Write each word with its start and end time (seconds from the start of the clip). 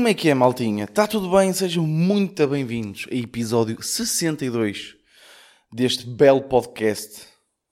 Como 0.00 0.08
é 0.08 0.14
que 0.14 0.30
é, 0.30 0.34
maltinha? 0.34 0.84
Está 0.84 1.06
tudo 1.06 1.30
bem? 1.30 1.52
Sejam 1.52 1.86
muito 1.86 2.48
bem-vindos 2.48 3.06
a 3.12 3.14
episódio 3.14 3.82
62 3.82 4.96
deste 5.70 6.06
belo 6.06 6.40
podcast 6.40 7.26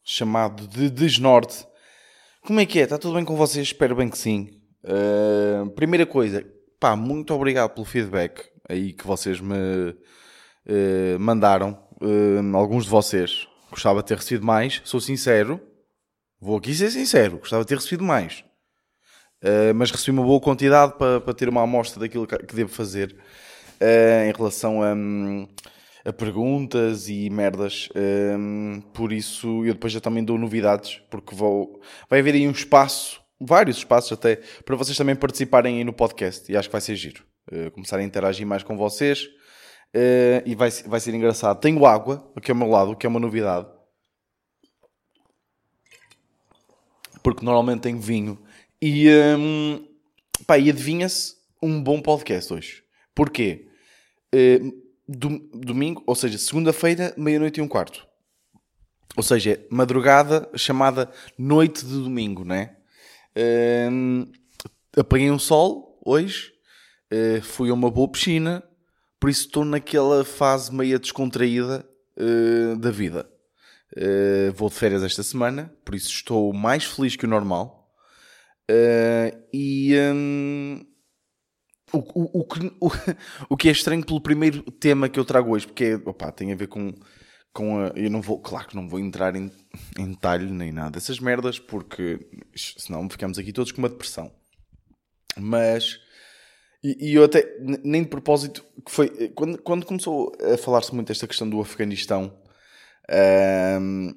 chamado 0.05 0.69
de 0.69 0.91
Desnorte. 0.91 1.67
Como 2.43 2.61
é 2.61 2.67
que 2.67 2.81
é? 2.81 2.83
Está 2.83 2.99
tudo 2.99 3.15
bem 3.15 3.25
com 3.25 3.35
vocês? 3.35 3.69
Espero 3.69 3.97
bem 3.97 4.11
que 4.11 4.19
sim. 4.19 4.51
Uh, 4.85 5.71
primeira 5.71 6.05
coisa, 6.05 6.45
pá, 6.79 6.95
muito 6.95 7.33
obrigado 7.33 7.71
pelo 7.71 7.87
feedback 7.87 8.45
aí 8.69 8.93
que 8.93 9.07
vocês 9.07 9.41
me 9.41 9.55
uh, 9.55 11.19
mandaram. 11.19 11.83
Uh, 11.99 12.55
alguns 12.55 12.85
de 12.85 12.91
vocês. 12.91 13.49
Gostava 13.71 14.03
de 14.03 14.09
ter 14.09 14.19
recebido 14.19 14.45
mais, 14.45 14.83
sou 14.85 15.01
sincero. 15.01 15.59
Vou 16.39 16.59
aqui 16.59 16.75
ser 16.75 16.91
sincero, 16.91 17.39
gostava 17.39 17.63
de 17.63 17.69
ter 17.69 17.77
recebido 17.77 18.05
mais. 18.05 18.45
Uh, 19.43 19.73
mas 19.75 19.93
recebi 19.93 20.19
uma 20.19 20.27
boa 20.27 20.41
quantidade 20.41 20.95
para, 20.99 21.21
para 21.21 21.35
ter 21.35 21.49
uma 21.49 21.63
amostra 21.63 22.01
daquilo 22.01 22.27
que, 22.27 22.55
devo 22.57 22.71
fazer 22.71 23.15
uh, 23.81 24.29
em 24.29 24.33
relação 24.37 24.83
a, 24.83 24.95
a, 26.05 26.13
perguntas 26.13 27.09
e 27.09 27.31
merdas. 27.31 27.89
Uh, 27.91 28.83
por 28.93 29.13
isso, 29.13 29.65
eu 29.65 29.75
depois 29.75 29.93
já 29.93 30.01
também 30.01 30.25
dou 30.25 30.37
novidades, 30.37 31.01
porque 31.09 31.37
vou, 31.37 31.81
vai 32.11 32.19
haver 32.19 32.35
aí 32.35 32.49
um 32.49 32.51
espaço, 32.51 33.21
vários 33.41 33.79
espaços 33.79 34.11
até, 34.11 34.41
para 34.65 34.75
vocês 34.75 34.97
também 34.97 35.15
participarem 35.15 35.79
aí 35.79 35.85
no 35.85 35.93
podcast. 35.93 36.51
E 36.51 36.57
acho 36.57 36.69
que 36.69 36.73
vai 36.73 36.81
ser 36.81 36.97
giro. 36.97 37.23
começar 37.73 37.99
a 37.99 38.03
interagir 38.03 38.47
mais 38.47 38.65
com 38.65 38.77
vocês. 38.77 39.29
e 40.45 40.55
vai, 40.57 40.71
vai 40.87 40.99
ser 40.99 41.15
engraçado. 41.15 41.61
Tenho 41.61 41.87
água 41.87 42.29
aqui 42.35 42.51
ao 42.51 42.57
meu 42.57 42.69
lado, 42.69 42.97
que 42.97 43.07
é 43.07 43.09
uma 43.09 43.21
novidade. 43.21 43.69
Porque 47.23 47.45
normalmente 47.45 47.83
tenho 47.83 48.01
vinho 48.01 48.39
e, 48.81 49.09
um, 49.37 49.87
pá, 50.47 50.59
e 50.59 50.71
adivinha-se 50.71 51.37
um 51.63 51.83
bom 51.83 52.01
podcast 52.01 52.53
hoje. 52.53 52.85
Porquê? 53.15 53.69
Uh, 54.35 54.73
domingo, 55.09 56.03
ou 56.07 56.15
seja, 56.15 56.39
segunda-feira, 56.39 57.15
meia-noite 57.17 57.61
e 57.61 57.63
um 57.63 57.69
quarto. 57.69 58.07
Ou 59.17 59.23
seja, 59.23 59.65
madrugada 59.71 60.49
chamada 60.55 61.11
noite 61.37 61.85
de 61.85 61.93
domingo, 61.93 62.45
né? 62.45 62.77
Uh, 63.37 64.31
apanhei 64.97 65.31
um 65.31 65.39
sol 65.39 66.01
hoje, 66.05 66.53
uh, 67.13 67.43
fui 67.43 67.71
a 67.71 67.75
uma 67.75 67.91
boa 67.91 68.09
piscina, 68.09 68.63
por 69.19 69.31
isso 69.31 69.47
estou 69.47 69.65
naquela 69.65 70.25
fase 70.25 70.73
meia 70.73 70.99
descontraída 70.99 71.89
uh, 72.17 72.77
da 72.77 72.91
vida. 72.91 73.29
Uh, 73.97 74.53
vou 74.53 74.69
de 74.69 74.75
férias 74.75 75.03
esta 75.03 75.23
semana, 75.23 75.75
por 75.85 75.95
isso 75.95 76.11
estou 76.11 76.53
mais 76.53 76.85
feliz 76.85 77.17
que 77.17 77.25
o 77.25 77.29
normal. 77.29 77.78
Uh, 78.71 79.49
e 79.53 79.95
um, 80.15 80.85
o, 81.93 81.99
o, 81.99 82.41
o, 82.41 82.47
o, 82.81 82.91
o 83.51 83.57
que 83.57 83.69
é 83.69 83.73
estranho 83.73 84.05
pelo 84.05 84.21
primeiro 84.21 84.63
tema 84.73 85.09
que 85.09 85.19
eu 85.19 85.25
trago 85.25 85.53
hoje, 85.53 85.67
porque 85.67 85.85
é, 85.85 85.95
opa, 85.95 86.31
tem 86.31 86.53
a 86.53 86.57
ver 86.57 86.69
com, 86.69 86.93
com 87.53 87.79
a, 87.79 87.89
eu 87.97 88.11
não 88.11 88.21
vou, 88.21 88.41
claro 88.41 88.69
que 88.69 88.77
não 88.77 88.89
vou 88.89 89.01
entrar 89.01 89.35
em, 89.37 89.51
em 89.99 90.11
detalhe 90.11 90.51
nem 90.51 90.71
nada 90.71 90.93
dessas 90.93 91.19
merdas, 91.19 91.59
porque 91.59 92.19
senão 92.55 93.09
ficamos 93.09 93.39
aqui 93.39 93.53
todos 93.53 93.73
com 93.73 93.79
uma 93.79 93.89
depressão. 93.89 94.31
Mas, 95.37 95.99
e, 96.83 97.11
e 97.11 97.15
eu 97.15 97.25
até, 97.25 97.45
nem 97.83 98.03
de 98.03 98.09
propósito, 98.09 98.65
que 98.85 98.91
foi, 98.91 99.29
quando, 99.31 99.59
quando 99.63 99.87
começou 99.87 100.33
a 100.43 100.59
falar-se 100.59 100.95
muito 100.95 101.09
desta 101.09 101.27
questão 101.27 101.49
do 101.49 101.61
Afeganistão, 101.61 102.39
um, 103.81 104.15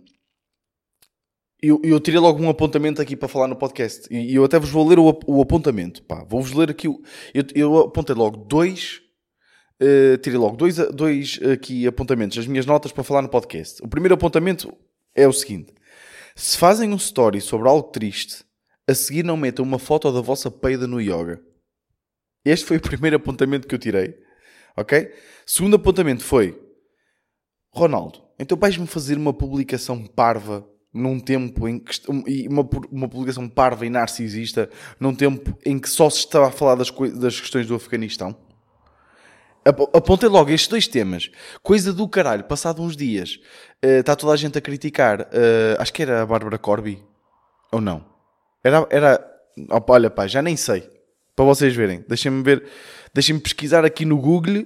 eu, 1.61 1.79
eu 1.83 1.99
tirei 1.99 2.19
logo 2.19 2.41
um 2.41 2.49
apontamento 2.49 3.01
aqui 3.01 3.15
para 3.15 3.27
falar 3.27 3.47
no 3.47 3.55
podcast. 3.55 4.07
E 4.11 4.33
eu 4.33 4.43
até 4.43 4.57
vos 4.57 4.71
vou 4.71 4.87
ler 4.87 4.97
o, 4.97 5.19
o 5.27 5.41
apontamento. 5.41 6.03
Vou-vos 6.27 6.53
ler 6.53 6.71
aqui. 6.71 6.87
Eu, 6.87 7.03
eu 7.53 7.77
apontei 7.79 8.15
logo 8.15 8.37
dois. 8.37 9.01
Uh, 9.79 10.17
tirei 10.17 10.39
logo 10.39 10.57
dois, 10.57 10.77
dois 10.91 11.39
aqui 11.53 11.87
apontamentos, 11.87 12.37
as 12.37 12.45
minhas 12.45 12.65
notas 12.65 12.91
para 12.91 13.03
falar 13.03 13.21
no 13.21 13.29
podcast. 13.29 13.81
O 13.83 13.87
primeiro 13.87 14.15
apontamento 14.15 14.75
é 15.15 15.27
o 15.27 15.33
seguinte: 15.33 15.73
se 16.35 16.57
fazem 16.57 16.91
um 16.91 16.97
story 16.97 17.41
sobre 17.41 17.67
algo 17.67 17.89
triste, 17.89 18.43
a 18.87 18.93
seguir 18.93 19.23
não 19.23 19.37
metam 19.37 19.63
uma 19.63 19.79
foto 19.79 20.11
da 20.11 20.21
vossa 20.21 20.49
peida 20.49 20.87
no 20.87 20.99
yoga. 20.99 21.41
Este 22.43 22.65
foi 22.65 22.77
o 22.77 22.81
primeiro 22.81 23.17
apontamento 23.17 23.67
que 23.67 23.75
eu 23.75 23.79
tirei. 23.79 24.15
Ok? 24.75 25.11
Segundo 25.45 25.75
apontamento 25.75 26.23
foi: 26.23 26.59
Ronaldo, 27.71 28.19
então 28.39 28.57
vais-me 28.57 28.87
fazer 28.87 29.17
uma 29.17 29.33
publicação 29.33 30.05
parva 30.05 30.67
num 30.93 31.19
tempo 31.19 31.67
em 31.67 31.79
que 31.79 31.93
e 32.27 32.47
uma, 32.47 32.67
uma 32.91 33.07
publicação 33.07 33.47
parva 33.47 33.85
e 33.85 33.89
narcisista 33.89 34.69
num 34.99 35.15
tempo 35.15 35.57
em 35.65 35.79
que 35.79 35.89
só 35.89 36.09
se 36.09 36.19
estava 36.19 36.47
a 36.47 36.51
falar 36.51 36.75
das, 36.75 36.91
das 36.91 37.39
questões 37.39 37.67
do 37.67 37.75
Afeganistão? 37.75 38.35
Apontei 39.63 40.27
logo 40.27 40.49
estes 40.49 40.67
dois 40.67 40.87
temas. 40.87 41.29
Coisa 41.61 41.93
do 41.93 42.07
caralho, 42.07 42.43
passado 42.43 42.81
uns 42.81 42.97
dias 42.97 43.39
uh, 43.85 43.99
está 43.99 44.15
toda 44.15 44.33
a 44.33 44.35
gente 44.35 44.57
a 44.57 44.61
criticar 44.61 45.21
uh, 45.21 45.79
acho 45.79 45.93
que 45.93 46.01
era 46.01 46.23
a 46.23 46.25
Bárbara 46.25 46.57
Corby 46.57 47.01
ou 47.71 47.79
não? 47.79 48.03
Era, 48.63 48.85
era 48.89 49.31
olha 49.87 50.09
pá, 50.09 50.27
já 50.27 50.41
nem 50.41 50.57
sei 50.57 50.89
para 51.35 51.45
vocês 51.45 51.75
verem, 51.75 52.03
deixem-me 52.07 52.43
ver 52.43 52.63
deixem-me 53.13 53.39
pesquisar 53.39 53.85
aqui 53.85 54.03
no 54.03 54.17
Google 54.17 54.65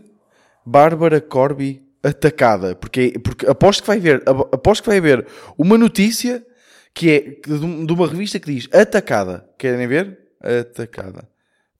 Bárbara 0.65 1.21
Corby 1.21 1.84
atacada, 2.05 2.75
porque, 2.75 3.17
porque 3.19 3.47
aposto 3.47 3.81
que 3.81 3.87
vai 3.87 3.97
haver, 3.97 4.23
aposto 4.51 4.83
que 4.83 4.89
vai 4.89 4.97
haver 4.97 5.27
uma 5.57 5.77
notícia 5.77 6.45
que 6.93 7.11
é 7.11 7.19
de 7.47 7.93
uma 7.93 8.07
revista 8.07 8.39
que 8.39 8.51
diz 8.53 8.69
atacada. 8.73 9.49
Querem 9.57 9.87
ver? 9.87 10.17
Atacada. 10.39 11.27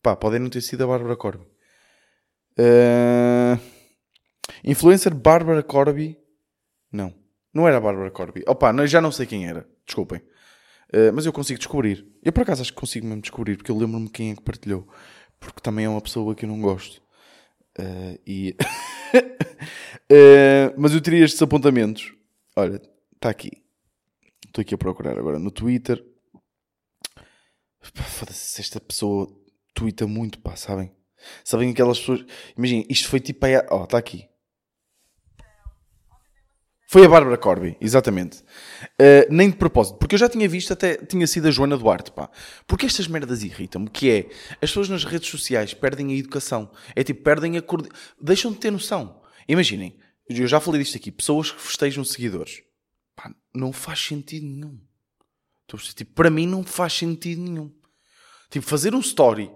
Pá, 0.02 0.16
podem 0.16 0.40
não 0.40 0.50
ter 0.50 0.62
sido 0.62 0.84
a 0.84 0.88
Bárbara 0.88 1.16
Corby. 1.16 1.46
Uh... 2.60 3.60
Influencer 4.64 5.14
Bárbara 5.14 5.64
Corby. 5.64 6.18
Não. 6.92 7.14
Não 7.54 7.68
era 7.68 7.78
a 7.78 7.82
Bárbara 7.82 8.12
Corby. 8.12 8.44
Opa, 8.48 8.74
já 8.86 9.00
não 9.00 9.12
sei 9.12 9.26
quem 9.26 9.48
era. 9.48 9.68
Desculpem. 9.86 10.20
Uh, 10.94 11.14
mas 11.14 11.26
eu 11.26 11.34
consigo 11.34 11.58
descobrir. 11.58 12.06
Eu 12.24 12.34
por 12.34 12.42
acaso 12.42 12.62
acho 12.62 12.74
que 12.74 12.80
consigo 12.80 13.08
mesmo 13.08 13.22
descobrir, 13.22 13.58
porque 13.58 13.72
eu 13.72 13.78
lembro-me 13.78 14.10
quem 14.10 14.32
é 14.32 14.36
que 14.36 14.42
partilhou. 14.42 14.88
Porque 15.40 15.62
também 15.62 15.86
é 15.86 15.90
uma 15.90 16.02
pessoa 16.02 16.36
que 16.36 16.46
eu 16.46 16.50
não 16.50 16.60
gosto. 16.60 17.02
Uh, 17.80 18.20
e. 18.26 18.56
uh, 20.12 20.74
mas 20.78 20.94
eu 20.94 21.02
teria 21.02 21.26
estes 21.26 21.42
apontamentos. 21.42 22.14
Olha, 22.56 22.82
está 23.16 23.30
aqui. 23.30 23.52
Estou 24.46 24.62
aqui 24.62 24.74
a 24.74 24.78
procurar 24.78 25.18
agora 25.18 25.38
no 25.38 25.52
Twitter. 25.52 26.04
Foda-se, 27.82 28.62
esta 28.62 28.80
pessoa 28.80 29.28
twitta 29.74 30.08
muito, 30.08 30.40
pá, 30.40 30.56
sabem? 30.56 30.92
Sabem 31.44 31.72
aquelas 31.72 32.00
pessoas. 32.00 32.26
Imagina, 32.58 32.86
isto 32.90 33.10
foi 33.10 33.20
tipo. 33.20 33.46
Ó, 33.70 33.82
oh, 33.82 33.84
está 33.84 33.98
aqui. 33.98 34.28
Foi 36.88 37.04
a 37.04 37.10
Bárbara 37.10 37.38
Corby, 37.38 37.76
exatamente. 37.82 38.38
Uh, 39.00 39.26
nem 39.30 39.50
de 39.50 39.56
propósito, 39.56 39.98
porque 39.98 40.16
eu 40.16 40.20
já 40.20 40.30
tinha 40.30 40.48
visto, 40.48 40.72
até 40.72 40.96
tinha 40.98 41.26
sido 41.26 41.48
a 41.48 41.52
Joana 41.52 41.78
Duarte, 41.78 42.12
pá. 42.12 42.30
Porque 42.68 42.86
estas 42.86 43.08
merdas 43.08 43.44
irritam-me, 43.44 43.90
que 43.90 44.10
é, 44.10 44.30
as 44.54 44.70
pessoas 44.70 44.88
nas 44.88 45.04
redes 45.04 45.28
sociais 45.28 45.74
perdem 45.74 46.12
a 46.12 46.16
educação. 46.16 46.70
É 46.96 47.04
tipo, 47.04 47.24
perdem 47.24 47.58
a... 47.58 47.64
Deixam 48.22 48.52
de 48.52 48.60
ter 48.60 48.72
noção. 48.72 49.20
Imaginem, 49.48 49.98
eu 50.30 50.48
já 50.48 50.60
falei 50.60 50.82
disto 50.82 50.96
aqui, 50.96 51.12
pessoas 51.12 51.52
que 51.52 51.62
festejam 51.62 52.04
seguidores. 52.04 52.62
Pá, 53.16 53.34
não 53.54 53.74
faz 53.74 54.00
sentido 54.00 54.46
nenhum. 54.46 54.80
Tipo, 55.96 56.14
para 56.14 56.30
mim 56.30 56.46
não 56.46 56.64
faz 56.64 56.94
sentido 56.94 57.42
nenhum. 57.42 57.72
Tipo, 58.52 58.66
fazer 58.66 58.94
um 58.94 59.00
story 59.00 59.52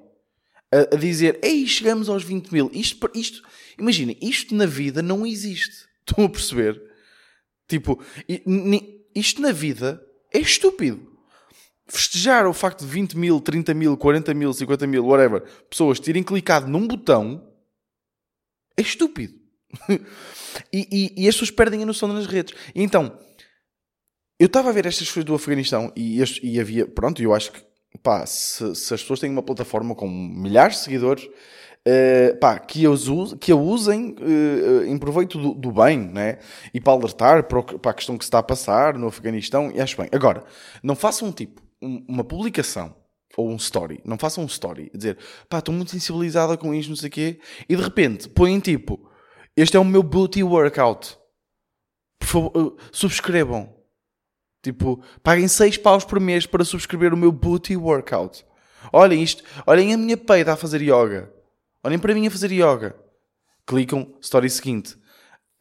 a, 0.72 0.96
a 0.96 0.97
dizer, 0.97 1.40
ei, 1.44 1.67
chegamos 1.67 2.09
aos 2.09 2.23
20 2.23 2.52
mil. 2.52 2.72
Isto, 2.73 3.09
isto, 3.14 3.47
imaginem, 3.78 4.17
isto 4.20 4.55
na 4.55 4.66
vida 4.66 5.02
não 5.03 5.25
existe. 5.25 5.87
Estão 6.08 6.25
a 6.25 6.29
perceber? 6.29 6.89
Tipo, 7.70 8.04
isto 9.16 9.42
na 9.42 9.52
vida 9.52 10.04
é 10.34 10.40
estúpido. 10.40 11.08
Festejar 11.88 12.48
o 12.48 12.54
facto 12.54 12.82
de 12.82 12.88
20 12.88 13.18
mil, 13.18 13.40
30 13.40 13.74
mil, 13.74 13.96
40 13.96 14.34
mil, 14.34 14.52
50 14.52 14.88
mil, 14.88 15.06
whatever, 15.06 15.44
pessoas 15.70 16.00
terem 16.00 16.24
clicado 16.24 16.68
num 16.68 16.88
botão 16.88 17.48
é 18.76 18.82
estúpido. 18.82 19.34
e, 20.74 20.88
e, 20.92 21.24
e, 21.24 21.28
as 21.28 21.36
pessoas 21.36 21.52
perdem 21.52 21.84
a 21.84 21.86
noção 21.86 22.08
nas 22.08 22.26
redes. 22.26 22.56
Então, 22.74 23.18
eu 24.40 24.48
estava 24.48 24.70
a 24.70 24.72
ver 24.72 24.86
estas 24.86 25.08
coisas 25.12 25.26
do 25.26 25.36
Afeganistão 25.36 25.92
e, 25.96 26.22
este, 26.22 26.46
e 26.46 26.60
havia, 26.60 26.88
pronto, 26.88 27.22
eu 27.22 27.34
acho 27.34 27.52
que, 27.52 27.62
pá, 28.02 28.26
se, 28.26 28.76
se 28.76 28.94
as 28.94 29.02
pessoas 29.02 29.20
têm 29.20 29.30
uma 29.30 29.44
plataforma 29.44 29.94
com 29.94 30.08
milhares 30.08 30.78
de 30.78 30.84
seguidores, 30.84 31.28
Uh, 31.87 32.37
pá, 32.40 32.59
que, 32.59 32.85
a 32.85 32.90
usem, 32.90 33.37
que 33.37 33.52
a 33.52 33.55
usem 33.55 34.16
uh, 34.20 34.84
em 34.85 34.97
proveito 34.97 35.40
do, 35.40 35.53
do, 35.53 35.72
bem, 35.72 35.97
né? 35.97 36.37
E 36.73 36.79
para 36.79 36.93
alertar 36.93 37.43
para, 37.46 37.64
para, 37.64 37.91
a 37.91 37.93
questão 37.93 38.17
que 38.17 38.26
se 38.26 38.28
está 38.28 38.40
a 38.40 38.43
passar 38.43 38.97
no 38.97 39.08
Afeganistão, 39.08 39.72
e 39.73 39.79
acho 39.79 39.97
bem. 39.97 40.09
Agora, 40.11 40.43
não 40.84 40.93
façam 40.93 41.29
um 41.29 41.31
tipo, 41.31 41.61
um, 41.81 42.05
uma 42.08 42.23
publicação 42.23 42.93
ou 43.37 43.49
um 43.49 43.55
story, 43.55 44.02
não 44.03 44.17
façam 44.17 44.43
um 44.43 44.47
story, 44.47 44.91
dizer, 44.93 45.17
pá, 45.47 45.59
estou 45.59 45.73
muito 45.73 45.91
sensibilizada 45.91 46.58
com 46.58 46.73
isto, 46.73 46.90
não 46.90 46.96
sei 46.96 47.08
o 47.08 47.11
quê, 47.11 47.40
e 47.67 47.76
de 47.76 47.82
repente 47.82 48.28
põem 48.28 48.59
tipo, 48.59 49.09
este 49.55 49.78
é 49.78 49.79
o 49.79 49.85
meu 49.85 50.03
booty 50.03 50.43
workout. 50.43 51.17
Por 52.20 52.28
favor, 52.28 52.58
uh, 52.58 52.78
subscrevam. 52.91 53.73
Tipo, 54.61 55.02
paguem 55.23 55.47
6 55.47 55.78
paus 55.78 56.03
por 56.03 56.20
mês 56.20 56.46
para 56.46 56.66
subscrever 56.66 57.14
o 57.14 57.17
meu 57.17 57.32
booty 57.32 57.78
workout. 57.78 58.46
Olhem 58.91 59.23
isto, 59.23 59.43
olhem 59.66 59.93
a 59.93 59.97
minha 59.97 60.17
peida 60.17 60.53
a 60.53 60.58
fazer 60.58 60.82
yoga. 60.82 61.34
Olhem 61.84 61.99
para 61.99 62.14
mim 62.14 62.28
a 62.28 62.31
fazer 62.31 62.52
yoga. 62.52 62.96
Clicam, 63.66 64.16
story 64.22 64.49
seguinte. 64.49 64.96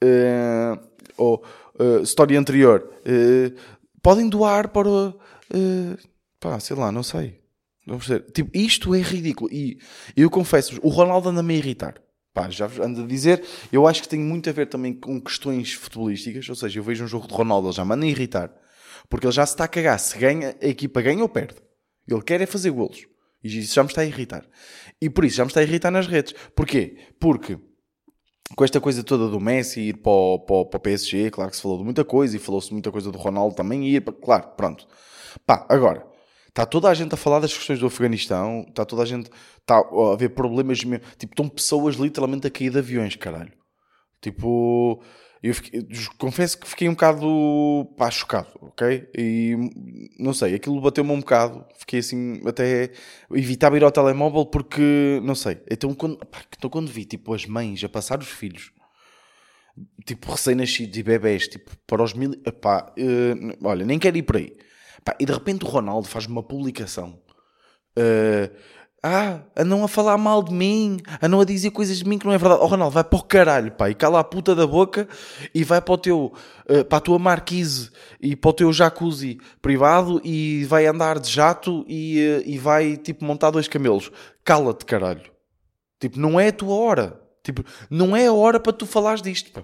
Uh, 0.02 0.78
ou 1.16 1.44
uh, 1.78 2.02
story 2.02 2.36
anterior. 2.36 2.88
Uh, 3.00 3.54
podem 4.02 4.28
doar 4.28 4.68
para. 4.68 4.88
Uh, 4.88 5.96
pá, 6.40 6.58
sei 6.58 6.76
lá, 6.76 6.90
não 6.90 7.02
sei. 7.02 7.40
Não 7.86 7.98
tipo, 8.32 8.50
isto 8.52 8.94
é 8.94 9.00
ridículo. 9.00 9.50
E 9.52 9.78
eu 10.16 10.28
confesso 10.28 10.78
o 10.82 10.88
Ronaldo 10.88 11.30
anda-me 11.30 11.54
a 11.54 11.56
irritar. 11.56 11.94
Pá, 12.34 12.50
já 12.50 12.66
ando 12.82 13.02
a 13.02 13.06
dizer, 13.06 13.42
eu 13.72 13.86
acho 13.86 14.02
que 14.02 14.08
tem 14.08 14.20
muito 14.20 14.48
a 14.48 14.52
ver 14.52 14.66
também 14.66 14.92
com 14.92 15.20
questões 15.20 15.72
futebolísticas. 15.72 16.48
Ou 16.48 16.54
seja, 16.54 16.78
eu 16.78 16.82
vejo 16.82 17.04
um 17.04 17.08
jogo 17.08 17.26
de 17.26 17.34
Ronaldo, 17.34 17.68
ele 17.68 17.74
já 17.76 17.84
manda 17.84 18.04
a 18.04 18.08
irritar. 18.08 18.52
Porque 19.08 19.26
ele 19.26 19.32
já 19.32 19.46
se 19.46 19.54
está 19.54 19.64
a 19.64 19.68
cagar. 19.68 19.98
Se 19.98 20.18
ganha, 20.18 20.54
a 20.60 20.66
equipa 20.66 21.00
ganha 21.00 21.22
ou 21.22 21.28
perde. 21.28 21.56
Ele 22.06 22.22
quer 22.22 22.40
é 22.40 22.46
fazer 22.46 22.70
golos. 22.70 23.06
E 23.42 23.58
isso 23.58 23.74
já 23.74 23.82
me 23.82 23.88
está 23.88 24.02
a 24.02 24.06
irritar. 24.06 24.44
E 25.00 25.08
por 25.08 25.24
isso 25.24 25.36
já 25.36 25.44
me 25.44 25.50
está 25.50 25.60
a 25.60 25.62
irritar 25.62 25.90
nas 25.90 26.06
redes. 26.06 26.34
Porquê? 26.54 26.96
Porque 27.20 27.58
com 28.56 28.64
esta 28.64 28.80
coisa 28.80 29.04
toda 29.04 29.28
do 29.28 29.38
Messi 29.38 29.80
ir 29.80 29.98
para 29.98 30.10
o, 30.10 30.38
para, 30.38 30.64
para 30.64 30.78
o 30.78 30.80
PSG, 30.80 31.30
claro 31.30 31.50
que 31.50 31.56
se 31.56 31.62
falou 31.62 31.78
de 31.78 31.84
muita 31.84 32.04
coisa 32.04 32.36
e 32.36 32.38
falou-se 32.40 32.72
muita 32.72 32.90
coisa 32.90 33.12
do 33.12 33.18
Ronaldo 33.18 33.54
também 33.54 33.86
ir 33.86 34.00
para... 34.00 34.14
Claro, 34.14 34.48
pronto. 34.56 34.86
Pá, 35.46 35.66
agora, 35.68 36.06
está 36.48 36.64
toda 36.64 36.88
a 36.88 36.94
gente 36.94 37.12
a 37.14 37.16
falar 37.16 37.40
das 37.40 37.52
questões 37.52 37.78
do 37.78 37.86
Afeganistão, 37.86 38.64
está 38.68 38.84
toda 38.84 39.02
a 39.02 39.06
gente 39.06 39.30
está 39.60 39.76
a 39.76 40.12
haver 40.12 40.30
problemas. 40.30 40.78
Tipo, 40.78 40.98
estão 41.32 41.48
pessoas 41.48 41.96
literalmente 41.96 42.46
a 42.46 42.50
cair 42.50 42.70
de 42.70 42.78
aviões, 42.78 43.14
caralho. 43.16 43.52
Tipo, 44.20 45.02
eu, 45.42 45.54
fiquei, 45.54 45.86
confesso 46.18 46.58
que 46.58 46.66
fiquei 46.66 46.88
um 46.88 46.92
bocado 46.92 47.88
pá, 47.96 48.10
chocado, 48.10 48.48
ok? 48.60 49.08
E 49.16 49.56
não 50.18 50.34
sei, 50.34 50.54
aquilo 50.54 50.80
bateu-me 50.80 51.12
um 51.12 51.20
bocado. 51.20 51.64
Fiquei 51.78 52.00
assim, 52.00 52.40
até 52.46 52.90
evitava 53.32 53.76
ir 53.76 53.84
ao 53.84 53.92
telemóvel 53.92 54.46
porque, 54.46 55.20
não 55.22 55.34
sei. 55.34 55.60
Então 55.70 55.94
quando, 55.94 56.18
pá, 56.18 56.40
então, 56.56 56.68
quando 56.68 56.88
vi 56.88 57.04
tipo 57.04 57.32
as 57.32 57.46
mães 57.46 57.82
a 57.84 57.88
passar 57.88 58.18
os 58.18 58.28
filhos, 58.28 58.72
tipo 60.04 60.30
recém-nascidos 60.30 60.98
e 60.98 61.02
bebés, 61.02 61.46
tipo 61.46 61.70
para 61.86 62.02
os 62.02 62.14
mil. 62.14 62.32
Pá, 62.60 62.92
uh, 62.98 63.66
olha, 63.66 63.84
nem 63.86 63.98
quero 63.98 64.16
ir 64.16 64.22
por 64.22 64.36
aí. 64.36 64.56
Pá, 65.04 65.16
e 65.20 65.24
de 65.24 65.32
repente 65.32 65.64
o 65.64 65.68
Ronaldo 65.68 66.08
faz 66.08 66.26
uma 66.26 66.42
publicação. 66.42 67.20
Uh, 67.96 68.52
ah, 69.02 69.42
andam 69.56 69.84
a 69.84 69.88
falar 69.88 70.18
mal 70.18 70.42
de 70.42 70.52
mim, 70.52 70.98
andam 71.22 71.40
a 71.40 71.44
dizer 71.44 71.70
coisas 71.70 71.98
de 71.98 72.08
mim 72.08 72.18
que 72.18 72.26
não 72.26 72.32
é 72.32 72.38
verdade. 72.38 72.60
Oh 72.62 72.66
Ronaldo, 72.66 72.94
vai 72.94 73.04
para 73.04 73.18
o 73.18 73.22
caralho, 73.22 73.72
e 73.88 73.94
cala 73.94 74.18
a 74.18 74.24
puta 74.24 74.56
da 74.56 74.66
boca 74.66 75.08
e 75.54 75.62
vai 75.62 75.80
para 75.80 75.94
o 75.94 75.98
teu, 75.98 76.32
uh, 76.68 76.84
para 76.84 76.98
a 76.98 77.00
tua 77.00 77.18
marquise 77.18 77.90
e 78.20 78.34
para 78.34 78.50
o 78.50 78.52
teu 78.52 78.72
jacuzzi 78.72 79.38
privado 79.62 80.20
e 80.24 80.64
vai 80.64 80.86
andar 80.86 81.20
de 81.20 81.30
jato 81.30 81.84
e, 81.86 82.18
uh, 82.18 82.42
e 82.44 82.58
vai, 82.58 82.96
tipo, 82.96 83.24
montar 83.24 83.50
dois 83.50 83.68
camelos. 83.68 84.10
Cala-te, 84.44 84.84
caralho. 84.84 85.30
Tipo, 86.00 86.18
não 86.18 86.38
é 86.38 86.48
a 86.48 86.52
tua 86.52 86.74
hora. 86.74 87.20
Tipo, 87.44 87.64
não 87.88 88.16
é 88.16 88.26
a 88.26 88.32
hora 88.32 88.58
para 88.58 88.72
tu 88.72 88.84
falares 88.84 89.22
disto, 89.22 89.52
pá. 89.52 89.62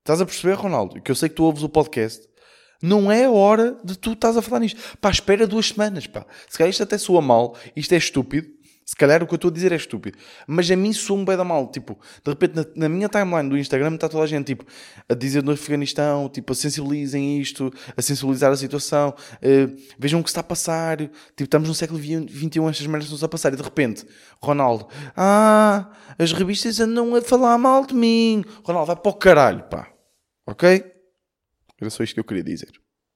Estás 0.00 0.20
a 0.20 0.26
perceber, 0.26 0.54
Ronaldo? 0.54 1.00
Que 1.00 1.10
eu 1.10 1.14
sei 1.14 1.28
que 1.28 1.34
tu 1.34 1.44
ouves 1.44 1.62
o 1.62 1.68
podcast 1.68 2.28
não 2.82 3.10
é 3.10 3.28
hora 3.28 3.76
de 3.84 3.98
tu 3.98 4.12
estás 4.12 4.36
a 4.36 4.42
falar 4.42 4.60
nisto. 4.60 4.80
Pá, 5.00 5.10
espera 5.10 5.46
duas 5.46 5.68
semanas, 5.68 6.06
pá. 6.06 6.24
Se 6.48 6.56
calhar 6.56 6.70
isto 6.70 6.82
até 6.82 6.96
soa 6.96 7.20
mal, 7.20 7.56
isto 7.76 7.92
é 7.92 7.98
estúpido. 7.98 8.60
Se 8.90 8.96
calhar 8.96 9.22
o 9.22 9.26
que 9.28 9.32
eu 9.32 9.36
estou 9.36 9.50
a 9.50 9.54
dizer 9.54 9.70
é 9.70 9.76
estúpido. 9.76 10.18
Mas 10.48 10.68
a 10.68 10.74
mim 10.74 10.92
soa-me 10.92 11.24
bem 11.24 11.36
da 11.36 11.44
mal. 11.44 11.70
Tipo, 11.70 11.96
de 12.24 12.28
repente 12.28 12.56
na, 12.56 12.64
na, 12.74 12.88
minha 12.88 13.08
timeline 13.08 13.48
do 13.48 13.56
Instagram 13.56 13.94
está 13.94 14.08
toda 14.08 14.24
a 14.24 14.26
gente, 14.26 14.46
tipo, 14.46 14.64
a 15.08 15.14
dizer 15.14 15.44
no 15.44 15.52
Afeganistão, 15.52 16.28
tipo, 16.28 16.52
a 16.52 16.56
sensibilizem 16.56 17.38
isto, 17.38 17.72
a 17.96 18.02
sensibilizar 18.02 18.50
a 18.50 18.56
situação, 18.56 19.10
uh, 19.10 19.76
vejam 19.96 20.18
o 20.18 20.24
que 20.24 20.30
está 20.30 20.40
a 20.40 20.42
passar. 20.42 20.96
Tipo, 20.96 21.44
estamos 21.44 21.68
no 21.68 21.74
século 21.74 22.00
XXI, 22.00 22.18
estas 22.68 22.86
merdas 22.88 23.08
estão 23.12 23.26
a 23.26 23.28
passar. 23.28 23.52
E 23.52 23.56
de 23.56 23.62
repente, 23.62 24.04
Ronaldo, 24.42 24.88
ah, 25.16 25.92
as 26.18 26.32
revistas 26.32 26.80
andam 26.80 27.14
a 27.14 27.22
falar 27.22 27.56
mal 27.58 27.86
de 27.86 27.94
mim. 27.94 28.44
Ronaldo, 28.64 28.88
vai 28.88 28.96
para 28.96 29.10
o 29.10 29.14
caralho, 29.14 29.62
pá. 29.70 29.88
Ok? 30.48 30.99
Era 31.80 31.90
só 31.90 32.02
isto 32.02 32.14
que 32.14 32.20
eu 32.20 32.24
queria 32.24 32.44
dizer. 32.44 32.70